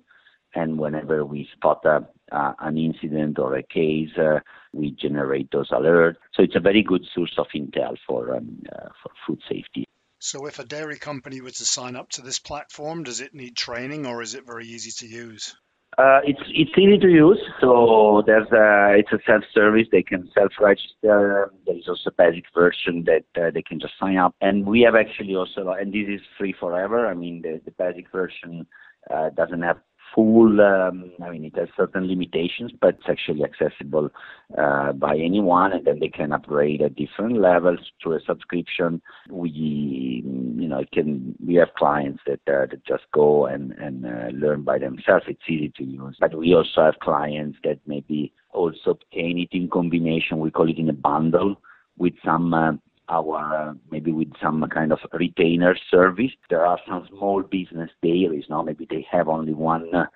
and 0.54 0.78
whenever 0.78 1.24
we 1.24 1.48
spot 1.54 1.84
a, 1.84 2.04
uh, 2.32 2.52
an 2.60 2.78
incident 2.78 3.38
or 3.38 3.56
a 3.56 3.62
case, 3.62 4.10
uh, 4.18 4.40
we 4.72 4.90
generate 4.92 5.50
those 5.50 5.70
alerts. 5.70 6.16
So 6.34 6.42
it's 6.42 6.56
a 6.56 6.60
very 6.60 6.82
good 6.82 7.04
source 7.14 7.34
of 7.38 7.46
intel 7.54 7.96
for 8.06 8.36
um, 8.36 8.62
uh, 8.72 8.88
for 9.02 9.12
food 9.26 9.40
safety. 9.48 9.84
So 10.18 10.46
if 10.46 10.58
a 10.58 10.64
dairy 10.64 10.98
company 10.98 11.40
were 11.40 11.50
to 11.50 11.64
sign 11.64 11.96
up 11.96 12.10
to 12.10 12.22
this 12.22 12.38
platform, 12.38 13.04
does 13.04 13.20
it 13.20 13.34
need 13.34 13.56
training 13.56 14.06
or 14.06 14.20
is 14.22 14.34
it 14.34 14.46
very 14.46 14.66
easy 14.66 14.90
to 14.98 15.06
use? 15.06 15.56
Uh, 15.98 16.20
it's 16.24 16.40
it's 16.48 16.70
easy 16.78 16.98
to 16.98 17.08
use. 17.08 17.40
So 17.60 18.22
there's 18.24 18.50
a, 18.52 18.94
it's 18.98 19.12
a 19.12 19.18
self-service. 19.26 19.88
They 19.90 20.02
can 20.02 20.30
self-register. 20.34 21.52
There 21.66 21.76
is 21.76 21.88
also 21.88 22.10
a 22.10 22.12
basic 22.12 22.44
version 22.54 23.04
that 23.04 23.24
uh, 23.40 23.50
they 23.50 23.62
can 23.62 23.80
just 23.80 23.94
sign 23.98 24.16
up. 24.16 24.34
And 24.40 24.66
we 24.66 24.82
have 24.82 24.94
actually 24.94 25.34
also, 25.34 25.70
and 25.70 25.92
this 25.92 26.06
is 26.08 26.20
free 26.38 26.54
forever. 26.58 27.06
I 27.06 27.14
mean, 27.14 27.42
the, 27.42 27.60
the 27.64 27.72
basic 27.72 28.10
version 28.12 28.66
uh, 29.12 29.30
doesn't 29.30 29.62
have 29.62 29.78
full, 30.14 30.60
um, 30.60 31.10
I 31.22 31.30
mean, 31.30 31.44
it 31.44 31.56
has 31.56 31.68
certain 31.76 32.06
limitations, 32.08 32.72
but 32.80 32.96
it's 32.96 33.08
actually 33.08 33.44
accessible 33.44 34.10
uh, 34.56 34.92
by 34.92 35.16
anyone, 35.16 35.72
and 35.72 35.84
then 35.84 35.98
they 36.00 36.08
can 36.08 36.32
upgrade 36.32 36.82
at 36.82 36.96
different 36.96 37.40
levels 37.40 37.80
to 38.02 38.12
a 38.12 38.20
subscription. 38.26 39.02
We, 39.30 40.22
you 40.24 40.68
know, 40.68 40.84
can 40.92 41.34
we 41.44 41.54
have 41.54 41.74
clients 41.76 42.22
that, 42.26 42.40
uh, 42.46 42.66
that 42.70 42.84
just 42.86 43.04
go 43.12 43.46
and, 43.46 43.72
and 43.72 44.06
uh, 44.06 44.28
learn 44.34 44.62
by 44.62 44.78
themselves. 44.78 45.24
It's 45.28 45.40
easy 45.48 45.72
to 45.76 45.84
use, 45.84 46.16
but 46.20 46.36
we 46.36 46.54
also 46.54 46.82
have 46.82 46.98
clients 47.00 47.58
that 47.64 47.78
maybe 47.86 48.32
also 48.50 48.90
obtain 48.90 49.38
it 49.38 49.48
in 49.56 49.68
combination. 49.68 50.38
We 50.38 50.50
call 50.50 50.68
it 50.68 50.78
in 50.78 50.88
a 50.88 50.94
bundle 50.94 51.60
with 51.96 52.14
some 52.24 52.54
uh, 52.54 52.72
our 53.10 53.70
uh, 53.70 53.74
maybe 53.90 54.12
with 54.12 54.32
some 54.42 54.64
kind 54.72 54.92
of 54.92 54.98
retainer 55.12 55.76
service. 55.90 56.30
There 56.48 56.64
are 56.64 56.78
some 56.88 57.06
small 57.10 57.42
business 57.42 57.90
dairies 58.02 58.44
now. 58.48 58.62
Maybe 58.62 58.86
they 58.88 59.06
have 59.10 59.28
only 59.28 59.52
one 59.52 59.94
uh, 59.94 60.06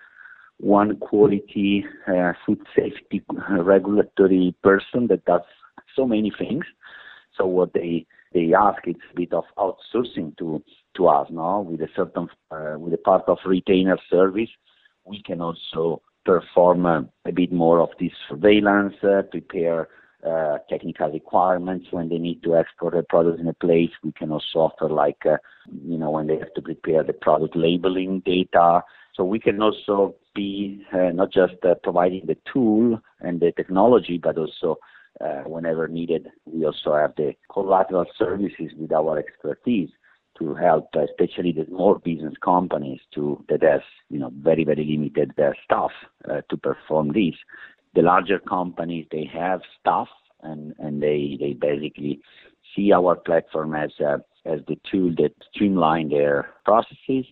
one 0.58 0.96
quality 0.98 1.84
uh, 2.06 2.32
food 2.46 2.60
safety 2.76 3.22
regulatory 3.50 4.54
person 4.62 5.08
that 5.08 5.24
does 5.24 5.42
so 5.96 6.06
many 6.06 6.32
things. 6.38 6.64
So 7.36 7.46
what 7.46 7.72
they 7.72 8.06
they 8.32 8.52
ask 8.54 8.82
it's 8.86 9.00
a 9.12 9.16
bit 9.16 9.32
of 9.32 9.44
outsourcing 9.58 10.36
to 10.38 10.62
to 10.96 11.08
us 11.08 11.28
now 11.30 11.60
with 11.60 11.80
a 11.80 11.88
certain 11.96 12.28
uh, 12.50 12.76
with 12.78 12.94
a 12.94 12.98
part 12.98 13.24
of 13.28 13.38
retainer 13.44 13.98
service. 14.08 14.50
We 15.04 15.22
can 15.22 15.40
also 15.40 16.02
perform 16.24 16.86
uh, 16.86 17.02
a 17.26 17.32
bit 17.32 17.52
more 17.52 17.80
of 17.80 17.90
this 18.00 18.12
surveillance, 18.28 18.94
uh, 19.02 19.22
prepare 19.30 19.88
uh, 20.26 20.58
technical 20.68 21.10
requirements 21.10 21.86
when 21.90 22.08
they 22.08 22.18
need 22.18 22.42
to 22.42 22.56
export 22.56 22.96
a 22.96 23.02
product 23.02 23.40
in 23.40 23.48
a 23.48 23.54
place. 23.54 23.90
We 24.02 24.12
can 24.12 24.32
also 24.32 24.58
offer 24.58 24.88
like, 24.88 25.24
uh, 25.26 25.36
you 25.86 25.98
know, 25.98 26.10
when 26.10 26.26
they 26.26 26.38
have 26.38 26.54
to 26.54 26.62
prepare 26.62 27.02
the 27.02 27.12
product 27.12 27.56
labeling 27.56 28.20
data. 28.24 28.82
So 29.14 29.24
we 29.24 29.38
can 29.38 29.62
also 29.62 30.14
be 30.34 30.84
uh, 30.92 31.10
not 31.12 31.32
just 31.32 31.54
uh, 31.62 31.74
providing 31.82 32.26
the 32.26 32.36
tool 32.52 33.00
and 33.20 33.40
the 33.40 33.52
technology, 33.52 34.18
but 34.18 34.38
also 34.38 34.78
uh, 35.20 35.42
whenever 35.42 35.86
needed, 35.88 36.28
we 36.44 36.64
also 36.64 36.94
have 36.94 37.14
the 37.16 37.34
collateral 37.52 38.06
services 38.18 38.72
with 38.76 38.92
our 38.92 39.18
expertise 39.18 39.90
to 40.38 40.54
help, 40.54 40.88
especially 40.94 41.52
the 41.52 41.66
small 41.68 41.94
business 41.96 42.34
companies 42.42 43.00
to 43.14 43.44
that 43.48 43.62
has 43.62 43.82
you 44.10 44.18
know 44.18 44.32
very 44.42 44.64
very 44.64 44.84
limited 44.84 45.32
uh, 45.38 45.50
staff 45.64 45.90
uh, 46.28 46.40
to 46.50 46.56
perform 46.56 47.12
this. 47.12 47.34
The 47.94 48.02
larger 48.02 48.38
companies 48.38 49.06
they 49.10 49.28
have 49.32 49.60
staff 49.80 50.08
and 50.42 50.74
and 50.78 51.02
they 51.02 51.36
they 51.40 51.52
basically 51.52 52.20
see 52.74 52.92
our 52.92 53.14
platform 53.14 53.74
as 53.74 53.90
as 54.44 54.60
the 54.68 54.78
tool 54.90 55.14
that 55.18 55.32
streamline 55.52 56.08
their 56.10 56.50
processes. 56.64 57.26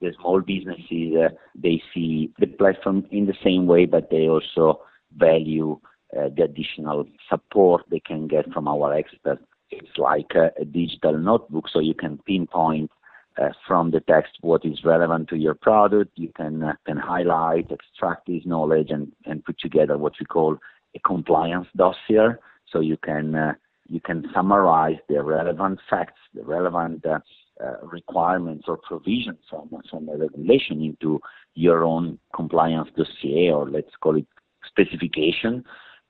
The 0.00 0.12
small 0.18 0.40
businesses 0.40 1.14
uh, 1.14 1.28
they 1.54 1.82
see 1.92 2.32
the 2.38 2.46
platform 2.46 3.06
in 3.10 3.26
the 3.26 3.36
same 3.44 3.66
way, 3.66 3.86
but 3.86 4.10
they 4.10 4.28
also 4.28 4.82
value 5.16 5.78
uh, 6.16 6.28
the 6.34 6.44
additional 6.44 7.06
support 7.28 7.84
they 7.90 8.00
can 8.00 8.26
get 8.26 8.50
from 8.52 8.66
our 8.66 8.94
experts 8.94 9.42
it's 9.70 9.96
like 9.96 10.32
a, 10.34 10.50
a 10.60 10.64
digital 10.64 11.16
notebook, 11.16 11.68
so 11.68 11.78
you 11.78 11.94
can 11.94 12.18
pinpoint 12.26 12.90
uh, 13.38 13.50
from 13.66 13.90
the 13.90 14.00
text 14.00 14.32
what 14.40 14.64
is 14.64 14.84
relevant 14.84 15.28
to 15.28 15.36
your 15.36 15.54
product. 15.54 16.10
You 16.16 16.32
can 16.36 16.62
uh, 16.62 16.72
can 16.86 16.96
highlight, 16.96 17.70
extract 17.70 18.26
this 18.26 18.42
knowledge, 18.44 18.90
and 18.90 19.12
and 19.26 19.44
put 19.44 19.58
together 19.58 19.98
what 19.98 20.14
we 20.18 20.26
call 20.26 20.56
a 20.94 20.98
compliance 21.00 21.68
dossier. 21.76 22.36
So 22.72 22.80
you 22.80 22.96
can 22.96 23.34
uh, 23.34 23.54
you 23.88 24.00
can 24.00 24.26
summarize 24.34 24.98
the 25.08 25.22
relevant 25.22 25.80
facts, 25.88 26.20
the 26.34 26.44
relevant 26.44 27.04
uh, 27.06 27.18
uh, 27.62 27.86
requirements 27.86 28.64
or 28.68 28.78
provisions 28.78 29.38
from 29.48 29.70
from 29.90 30.06
the 30.06 30.16
regulation 30.16 30.82
into 30.82 31.20
your 31.54 31.84
own 31.84 32.18
compliance 32.34 32.88
dossier, 32.96 33.50
or 33.50 33.68
let's 33.68 33.94
call 34.00 34.16
it 34.16 34.26
specification 34.66 35.64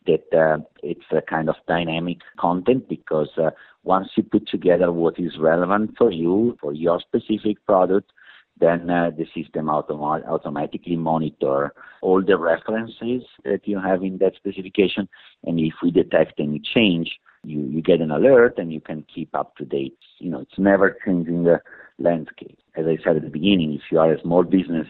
that 0.06 0.24
uh, 0.36 0.58
it's 0.82 1.04
a 1.12 1.20
kind 1.22 1.48
of 1.48 1.56
dynamic 1.68 2.18
content 2.38 2.88
because 2.88 3.28
uh, 3.36 3.50
once 3.84 4.08
you 4.16 4.22
put 4.22 4.48
together 4.48 4.92
what 4.92 5.18
is 5.18 5.38
relevant 5.38 5.94
for 5.96 6.10
you, 6.10 6.56
for 6.60 6.72
your 6.72 7.00
specific 7.00 7.64
product, 7.66 8.10
then 8.58 8.90
uh, 8.90 9.10
the 9.16 9.24
system 9.34 9.66
autom- 9.66 10.26
automatically 10.28 10.96
monitor 10.96 11.72
all 12.02 12.22
the 12.22 12.36
references 12.36 13.22
that 13.44 13.60
you 13.64 13.80
have 13.80 14.02
in 14.02 14.18
that 14.18 14.34
specification. 14.36 15.08
And 15.44 15.58
if 15.58 15.74
we 15.82 15.90
detect 15.90 16.38
any 16.38 16.60
change, 16.60 17.10
you, 17.42 17.60
you 17.60 17.82
get 17.82 18.00
an 18.00 18.10
alert 18.10 18.58
and 18.58 18.72
you 18.72 18.80
can 18.80 19.04
keep 19.12 19.34
up 19.34 19.56
to 19.56 19.64
date. 19.64 19.98
You 20.18 20.30
know, 20.30 20.40
it's 20.40 20.58
never 20.58 20.98
changing 21.04 21.44
the 21.44 21.60
landscape. 21.98 22.58
As 22.76 22.86
I 22.86 22.98
said 23.02 23.16
at 23.16 23.22
the 23.22 23.30
beginning, 23.30 23.72
if 23.74 23.82
you 23.90 23.98
are 23.98 24.12
a 24.12 24.20
small 24.20 24.42
business, 24.42 24.86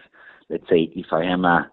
let's 0.48 0.68
say 0.68 0.90
if 0.94 1.06
I 1.12 1.22
am 1.22 1.44
a 1.44 1.70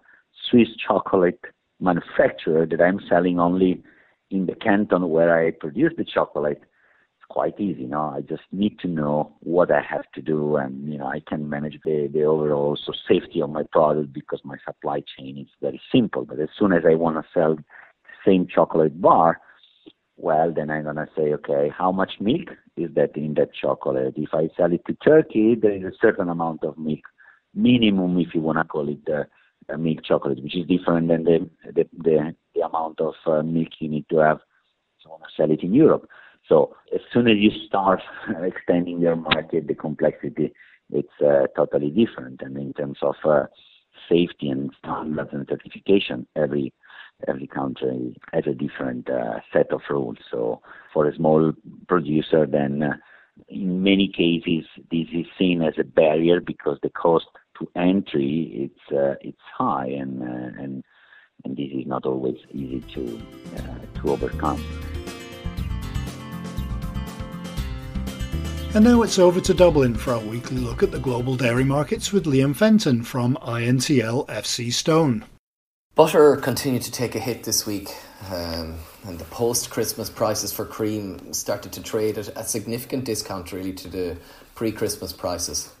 Swiss 0.48 0.68
chocolate 0.86 1.40
manufacturer 1.80 2.66
that 2.66 2.80
I'm 2.80 3.00
selling 3.08 3.38
only 3.38 3.82
in 4.30 4.46
the 4.46 4.54
canton 4.54 5.08
where 5.08 5.38
I 5.38 5.50
produce 5.52 5.92
the 5.96 6.04
chocolate, 6.04 6.60
it's 6.60 7.26
quite 7.28 7.58
easy. 7.58 7.82
You 7.82 7.88
know, 7.88 8.12
I 8.16 8.20
just 8.20 8.42
need 8.52 8.78
to 8.80 8.88
know 8.88 9.36
what 9.40 9.70
I 9.70 9.80
have 9.80 10.10
to 10.14 10.22
do, 10.22 10.56
and 10.56 10.90
you 10.92 10.98
know, 10.98 11.06
I 11.06 11.20
can 11.26 11.48
manage 11.48 11.78
the, 11.84 12.10
the 12.12 12.24
overall 12.24 12.76
so 12.76 12.92
safety 13.08 13.40
of 13.40 13.50
my 13.50 13.62
product 13.72 14.12
because 14.12 14.40
my 14.44 14.56
supply 14.66 15.02
chain 15.16 15.38
is 15.38 15.48
very 15.60 15.80
simple. 15.92 16.24
But 16.24 16.40
as 16.40 16.48
soon 16.58 16.72
as 16.72 16.82
I 16.88 16.94
want 16.94 17.16
to 17.16 17.30
sell 17.32 17.56
the 17.56 17.62
same 18.24 18.46
chocolate 18.52 19.00
bar, 19.00 19.40
well, 20.16 20.52
then 20.52 20.68
I'm 20.68 20.84
gonna 20.84 21.08
say, 21.16 21.32
okay, 21.34 21.70
how 21.76 21.92
much 21.92 22.14
milk 22.20 22.48
is 22.76 22.90
that 22.96 23.16
in 23.16 23.34
that 23.34 23.54
chocolate? 23.54 24.14
If 24.16 24.34
I 24.34 24.48
sell 24.56 24.72
it 24.72 24.84
to 24.86 24.94
Turkey, 24.94 25.54
there 25.54 25.72
is 25.72 25.84
a 25.84 25.96
certain 26.00 26.28
amount 26.28 26.64
of 26.64 26.76
milk, 26.76 27.00
minimum, 27.54 28.18
if 28.18 28.34
you 28.34 28.40
wanna 28.40 28.64
call 28.64 28.88
it. 28.88 29.08
Uh, 29.08 29.24
milk 29.76 29.98
chocolate, 30.04 30.42
which 30.42 30.56
is 30.56 30.66
different 30.66 31.08
than 31.08 31.24
the 31.24 31.50
the, 31.74 31.88
the, 31.98 32.34
the 32.54 32.60
amount 32.60 33.00
of 33.00 33.14
uh, 33.26 33.42
milk 33.42 33.68
you 33.80 33.88
need 33.88 34.08
to 34.10 34.18
have 34.18 34.38
to 35.02 35.10
sell 35.36 35.50
it 35.50 35.62
in 35.62 35.74
Europe. 35.74 36.08
So 36.48 36.74
as 36.94 37.00
soon 37.12 37.28
as 37.28 37.36
you 37.38 37.50
start 37.66 38.00
extending 38.42 39.00
your 39.00 39.16
market, 39.16 39.66
the 39.66 39.74
complexity 39.74 40.52
it's 40.90 41.08
uh, 41.24 41.46
totally 41.56 41.90
different. 41.90 42.40
And 42.42 42.56
in 42.56 42.72
terms 42.72 42.98
of 43.02 43.14
uh, 43.24 43.44
safety 44.08 44.48
and 44.48 44.70
standards 44.78 45.30
and 45.32 45.46
certification, 45.48 46.26
every 46.36 46.72
every 47.26 47.48
country 47.48 48.16
has 48.32 48.44
a 48.46 48.54
different 48.54 49.10
uh, 49.10 49.40
set 49.52 49.72
of 49.72 49.80
rules. 49.90 50.18
So 50.30 50.62
for 50.94 51.08
a 51.08 51.16
small 51.16 51.52
producer, 51.88 52.46
then 52.46 52.82
uh, 52.82 52.92
in 53.48 53.82
many 53.82 54.08
cases 54.08 54.68
this 54.90 55.06
is 55.12 55.26
seen 55.38 55.62
as 55.62 55.74
a 55.78 55.84
barrier 55.84 56.40
because 56.40 56.78
the 56.82 56.90
cost 56.90 57.26
to 57.58 57.70
entry, 57.76 58.70
it's 58.70 58.96
uh, 58.96 59.14
it's 59.20 59.38
high, 59.56 59.86
and 59.86 60.22
uh, 60.22 60.62
and 60.62 60.84
and 61.44 61.56
this 61.56 61.70
is 61.72 61.86
not 61.86 62.04
always 62.06 62.36
easy 62.52 62.80
to 62.94 63.20
uh, 63.56 64.00
to 64.00 64.10
overcome. 64.10 64.62
And 68.74 68.84
now 68.84 69.02
it's 69.02 69.18
over 69.18 69.40
to 69.40 69.54
Dublin 69.54 69.94
for 69.94 70.12
our 70.12 70.20
weekly 70.20 70.58
look 70.58 70.82
at 70.82 70.90
the 70.90 70.98
global 70.98 71.36
dairy 71.36 71.64
markets 71.64 72.12
with 72.12 72.26
Liam 72.26 72.54
Fenton 72.54 73.02
from 73.02 73.36
INTL 73.36 74.26
FC 74.26 74.70
Stone. 74.70 75.24
Butter 75.94 76.36
continued 76.36 76.82
to 76.82 76.92
take 76.92 77.14
a 77.14 77.18
hit 77.18 77.44
this 77.44 77.66
week, 77.66 77.88
um, 78.30 78.76
and 79.04 79.18
the 79.18 79.24
post 79.24 79.70
Christmas 79.70 80.10
prices 80.10 80.52
for 80.52 80.64
cream 80.64 81.32
started 81.32 81.72
to 81.72 81.82
trade 81.82 82.18
at 82.18 82.28
a 82.36 82.44
significant 82.44 83.04
discount, 83.04 83.52
really, 83.52 83.72
to 83.72 83.88
the 83.88 84.16
pre 84.54 84.70
Christmas 84.70 85.12
prices. 85.12 85.74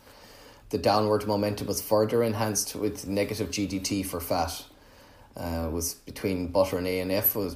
The 0.70 0.78
downward 0.78 1.26
momentum 1.26 1.66
was 1.66 1.80
further 1.80 2.22
enhanced 2.22 2.76
with 2.76 3.06
negative 3.06 3.50
GDT 3.50 4.04
for 4.04 4.20
fat. 4.20 4.64
Uh, 5.36 5.68
was 5.72 5.94
between 5.94 6.48
butter 6.48 6.78
and 6.78 6.86
AMF 6.86 7.36
was 7.36 7.54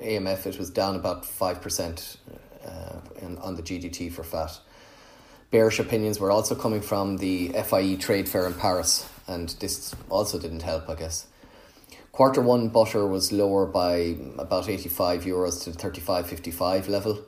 AMF 0.00 0.46
it 0.46 0.56
was 0.56 0.70
down 0.70 0.94
about 0.94 1.26
five 1.26 1.60
percent 1.60 2.18
uh, 2.64 3.00
on 3.42 3.56
the 3.56 3.62
GDT 3.62 4.12
for 4.12 4.22
fat. 4.22 4.58
Bearish 5.50 5.78
opinions 5.78 6.18
were 6.18 6.30
also 6.30 6.54
coming 6.54 6.80
from 6.80 7.18
the 7.18 7.48
FIE 7.50 7.96
trade 7.96 8.28
fair 8.28 8.46
in 8.46 8.54
Paris, 8.54 9.08
and 9.28 9.50
this 9.60 9.94
also 10.08 10.38
didn't 10.38 10.62
help, 10.62 10.88
I 10.88 10.94
guess. 10.94 11.26
Quarter 12.12 12.42
one 12.42 12.68
butter 12.68 13.06
was 13.06 13.32
lower 13.32 13.66
by 13.66 14.16
about 14.38 14.68
85 14.68 15.24
euros 15.24 15.62
to 15.64 15.70
the 15.70 15.78
35.55 15.78 16.88
level. 16.88 17.24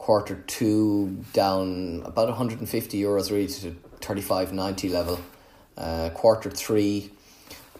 Quarter 0.00 0.42
two 0.46 1.24
down 1.34 2.00
about 2.06 2.28
150 2.28 2.98
euros 2.98 3.30
really 3.30 3.46
to 3.48 3.76
35.90 4.00 4.90
level. 4.90 5.20
Uh, 5.76 6.08
quarter 6.14 6.50
three, 6.50 7.10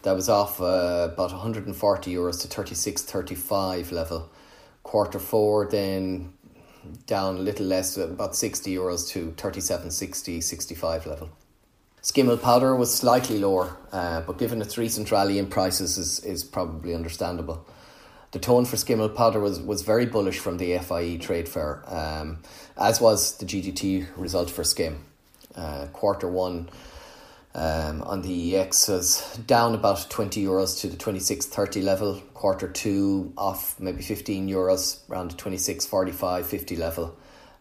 that 0.03 0.11
was 0.11 0.29
off 0.29 0.61
uh, 0.61 1.09
about 1.11 1.31
140 1.31 2.13
euros 2.13 2.39
to 2.41 2.47
36.35 2.47 3.91
level. 3.91 4.29
Quarter 4.83 5.17
four, 5.17 5.65
then 5.65 6.31
down 7.07 7.37
a 7.37 7.39
little 7.39 7.65
less, 7.65 7.97
about 7.97 8.35
60 8.35 8.71
euros 8.71 9.09
to 9.09 9.31
37.60, 9.31 10.43
65 10.43 11.07
level. 11.07 11.29
skim 12.01 12.27
milk 12.27 12.43
powder 12.43 12.75
was 12.75 12.93
slightly 12.93 13.39
lower, 13.39 13.75
uh, 13.91 14.21
but 14.21 14.37
given 14.37 14.61
its 14.61 14.77
recent 14.77 15.11
rally 15.11 15.39
in 15.39 15.47
prices, 15.47 15.97
is, 15.97 16.19
is 16.23 16.43
probably 16.43 16.93
understandable. 16.93 17.65
The 18.31 18.39
tone 18.39 18.65
for 18.65 18.77
skim 18.77 18.99
milk 18.99 19.15
powder 19.15 19.39
was, 19.39 19.59
was 19.59 19.81
very 19.81 20.05
bullish 20.05 20.39
from 20.39 20.57
the 20.57 20.77
FIE 20.77 21.17
trade 21.17 21.49
fair, 21.49 21.83
um, 21.87 22.39
as 22.77 23.01
was 23.01 23.37
the 23.37 23.45
GDT 23.45 24.07
result 24.15 24.49
for 24.49 24.63
Skim 24.63 25.03
uh, 25.55 25.87
quarter 25.91 26.27
one 26.29 26.69
um, 27.53 28.01
on 28.03 28.21
the 28.21 28.53
EEX 28.53 28.87
was 28.87 29.37
down 29.45 29.75
about 29.75 30.09
20 30.09 30.43
euros 30.43 30.79
to 30.79 30.87
the 30.87 30.95
26.30 30.95 31.83
level. 31.83 32.21
Quarter 32.33 32.69
two 32.69 33.33
off 33.37 33.77
maybe 33.79 34.01
15 34.01 34.47
euros 34.47 34.99
around 35.09 35.31
the 35.31 35.35
26.45 35.35 36.45
50 36.45 36.75
level. 36.77 37.17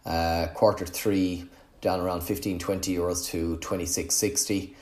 Uh, 0.06 0.46
quarter 0.54 0.86
three 0.86 1.46
down 1.80 2.00
around 2.00 2.22
15 2.22 2.58
20 2.58 2.94
euros 2.94 3.26
to 3.26 3.56
26.60. 3.58 4.74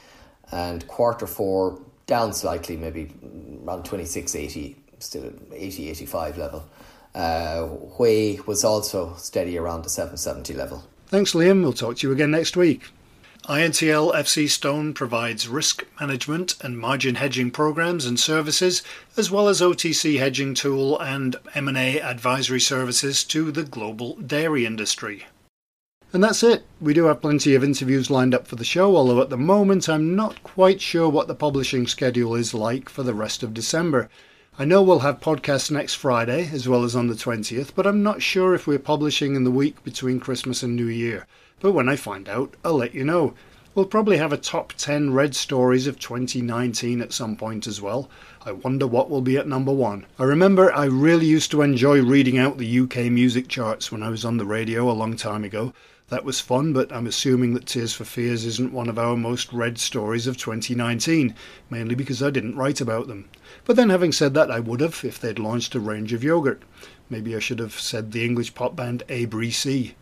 And 0.53 0.86
quarter 0.86 1.26
four 1.26 1.80
down 2.07 2.32
slightly, 2.32 2.76
maybe 2.76 3.12
around 3.64 3.84
26.80, 3.84 4.76
still 5.01 5.26
at 5.26 5.34
80 5.53 5.90
85 5.90 6.38
level. 6.38 6.68
Uh, 7.14 7.62
whey 7.99 8.38
was 8.46 8.64
also 8.64 9.14
steady 9.16 9.59
around 9.59 9.82
the 9.82 9.90
770 9.90 10.55
level. 10.55 10.84
Thanks, 11.07 11.32
Liam. 11.32 11.62
We'll 11.62 11.72
talk 11.72 11.96
to 11.99 12.07
you 12.07 12.12
again 12.12 12.30
next 12.30 12.57
week. 12.57 12.82
INTL 13.49 14.14
FC 14.14 14.46
Stone 14.46 14.92
provides 14.92 15.49
risk 15.49 15.86
management 15.99 16.57
and 16.61 16.78
margin 16.78 17.14
hedging 17.14 17.51
programs 17.51 18.05
and 18.05 18.20
services, 18.20 18.82
as 19.16 19.30
well 19.30 19.49
as 19.49 19.62
OTC 19.62 20.18
hedging 20.18 20.53
tool 20.53 21.01
and 21.01 21.34
M&A 21.55 21.99
advisory 21.99 22.61
services 22.61 23.24
to 23.24 23.51
the 23.51 23.64
global 23.64 24.16
dairy 24.16 24.66
industry. 24.66 25.24
And 26.12 26.22
that's 26.22 26.42
it. 26.42 26.64
We 26.78 26.92
do 26.92 27.05
have 27.05 27.22
plenty 27.22 27.55
of 27.55 27.64
interviews 27.64 28.11
lined 28.11 28.34
up 28.34 28.46
for 28.46 28.57
the 28.57 28.64
show, 28.64 28.94
although 28.96 29.22
at 29.22 29.30
the 29.30 29.38
moment 29.38 29.88
I'm 29.88 30.14
not 30.14 30.42
quite 30.42 30.82
sure 30.82 31.09
what 31.09 31.26
the 31.26 31.34
publishing 31.34 31.86
schedule 31.86 32.34
is 32.34 32.53
like 32.53 32.90
for 32.90 33.03
the 33.03 33.14
rest 33.14 33.42
of 33.42 33.55
December. 33.55 34.11
I 34.61 34.64
know 34.64 34.82
we'll 34.82 34.98
have 34.98 35.20
podcasts 35.20 35.70
next 35.70 35.94
Friday 35.94 36.50
as 36.52 36.68
well 36.68 36.82
as 36.82 36.96
on 36.96 37.06
the 37.06 37.14
20th, 37.14 37.76
but 37.76 37.86
I'm 37.86 38.02
not 38.02 38.22
sure 38.22 38.56
if 38.56 38.66
we're 38.66 38.80
publishing 38.80 39.36
in 39.36 39.44
the 39.44 39.52
week 39.52 39.84
between 39.84 40.18
Christmas 40.18 40.64
and 40.64 40.74
New 40.74 40.88
Year. 40.88 41.28
But 41.61 41.74
when 41.74 41.88
I 41.88 41.94
find 41.94 42.28
out, 42.28 42.54
I'll 42.64 42.74
let 42.74 42.92
you 42.92 43.04
know. 43.04 43.34
We'll 43.76 43.84
probably 43.84 44.16
have 44.16 44.32
a 44.32 44.36
top 44.36 44.72
10 44.72 45.14
red 45.14 45.36
stories 45.36 45.86
of 45.86 46.00
2019 46.00 47.00
at 47.00 47.12
some 47.12 47.36
point 47.36 47.68
as 47.68 47.80
well. 47.80 48.11
I 48.44 48.50
wonder 48.50 48.88
what 48.88 49.09
will 49.09 49.20
be 49.20 49.36
at 49.36 49.46
number 49.46 49.72
one. 49.72 50.06
I 50.18 50.24
remember 50.24 50.72
I 50.72 50.86
really 50.86 51.26
used 51.26 51.52
to 51.52 51.62
enjoy 51.62 52.02
reading 52.02 52.36
out 52.36 52.59
the 52.59 52.80
UK 52.80 53.12
music 53.12 53.46
charts 53.46 53.92
when 53.92 54.02
I 54.02 54.09
was 54.09 54.24
on 54.24 54.38
the 54.38 54.44
radio 54.44 54.90
a 54.90 54.92
long 54.92 55.14
time 55.14 55.44
ago. 55.44 55.72
That 56.11 56.24
was 56.24 56.40
fun, 56.40 56.72
but 56.72 56.90
I'm 56.90 57.06
assuming 57.06 57.52
that 57.52 57.66
Tears 57.66 57.92
for 57.92 58.04
Fears 58.04 58.46
isn't 58.46 58.72
one 58.72 58.88
of 58.88 58.98
our 58.98 59.14
most 59.14 59.52
read 59.52 59.78
stories 59.78 60.26
of 60.26 60.38
2019, 60.38 61.34
mainly 61.68 61.94
because 61.94 62.22
I 62.22 62.30
didn't 62.30 62.56
write 62.56 62.80
about 62.80 63.09
them. 63.09 63.28
But 63.66 63.76
then, 63.76 63.90
having 63.90 64.12
said 64.12 64.32
that, 64.32 64.50
I 64.50 64.59
would 64.59 64.80
have 64.80 65.04
if 65.04 65.20
they'd 65.20 65.38
launched 65.38 65.74
a 65.74 65.80
range 65.80 66.14
of 66.14 66.24
yogurt. 66.24 66.62
Maybe 67.11 67.36
I 67.36 67.40
should 67.40 67.59
have 67.59 67.78
said 67.78 68.12
the 68.12 68.24
English 68.24 68.54
pop 68.54 68.74
band 68.74 69.02
ABC. 69.09 69.92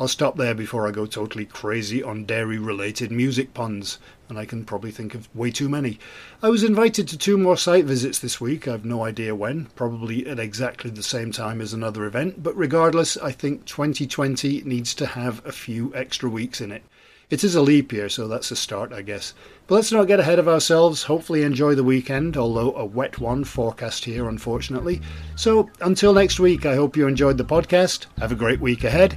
I'll 0.00 0.08
stop 0.08 0.36
there 0.36 0.56
before 0.56 0.88
I 0.88 0.90
go 0.90 1.06
totally 1.06 1.44
crazy 1.44 2.02
on 2.02 2.24
dairy 2.24 2.58
related 2.58 3.12
music 3.12 3.54
puns, 3.54 3.98
and 4.28 4.36
I 4.36 4.44
can 4.44 4.64
probably 4.64 4.90
think 4.90 5.14
of 5.14 5.32
way 5.36 5.52
too 5.52 5.68
many. 5.68 6.00
I 6.42 6.48
was 6.48 6.64
invited 6.64 7.06
to 7.08 7.18
two 7.18 7.38
more 7.38 7.56
site 7.56 7.84
visits 7.84 8.18
this 8.18 8.40
week, 8.40 8.66
I've 8.66 8.84
no 8.84 9.04
idea 9.04 9.36
when, 9.36 9.66
probably 9.76 10.26
at 10.26 10.40
exactly 10.40 10.90
the 10.90 11.04
same 11.04 11.30
time 11.30 11.60
as 11.60 11.72
another 11.72 12.06
event, 12.06 12.42
but 12.42 12.56
regardless, 12.56 13.16
I 13.16 13.30
think 13.30 13.66
2020 13.66 14.62
needs 14.62 14.94
to 14.94 15.06
have 15.06 15.46
a 15.46 15.52
few 15.52 15.94
extra 15.94 16.28
weeks 16.28 16.60
in 16.60 16.72
it. 16.72 16.82
It 17.30 17.44
is 17.44 17.54
a 17.54 17.62
leap 17.62 17.92
year, 17.92 18.08
so 18.08 18.26
that's 18.26 18.50
a 18.50 18.56
start, 18.56 18.92
I 18.92 19.02
guess. 19.02 19.32
But 19.68 19.76
let's 19.76 19.92
not 19.92 20.08
get 20.08 20.20
ahead 20.20 20.40
of 20.40 20.48
ourselves. 20.48 21.04
Hopefully, 21.04 21.42
enjoy 21.42 21.76
the 21.76 21.84
weekend, 21.84 22.36
although 22.36 22.74
a 22.74 22.84
wet 22.84 23.18
one 23.18 23.44
forecast 23.44 24.04
here, 24.04 24.28
unfortunately. 24.28 25.00
So, 25.36 25.70
until 25.80 26.12
next 26.12 26.38
week, 26.38 26.66
I 26.66 26.74
hope 26.74 26.96
you 26.96 27.06
enjoyed 27.06 27.38
the 27.38 27.44
podcast. 27.44 28.06
Have 28.18 28.32
a 28.32 28.36
great 28.36 28.60
week 28.60 28.84
ahead, 28.84 29.16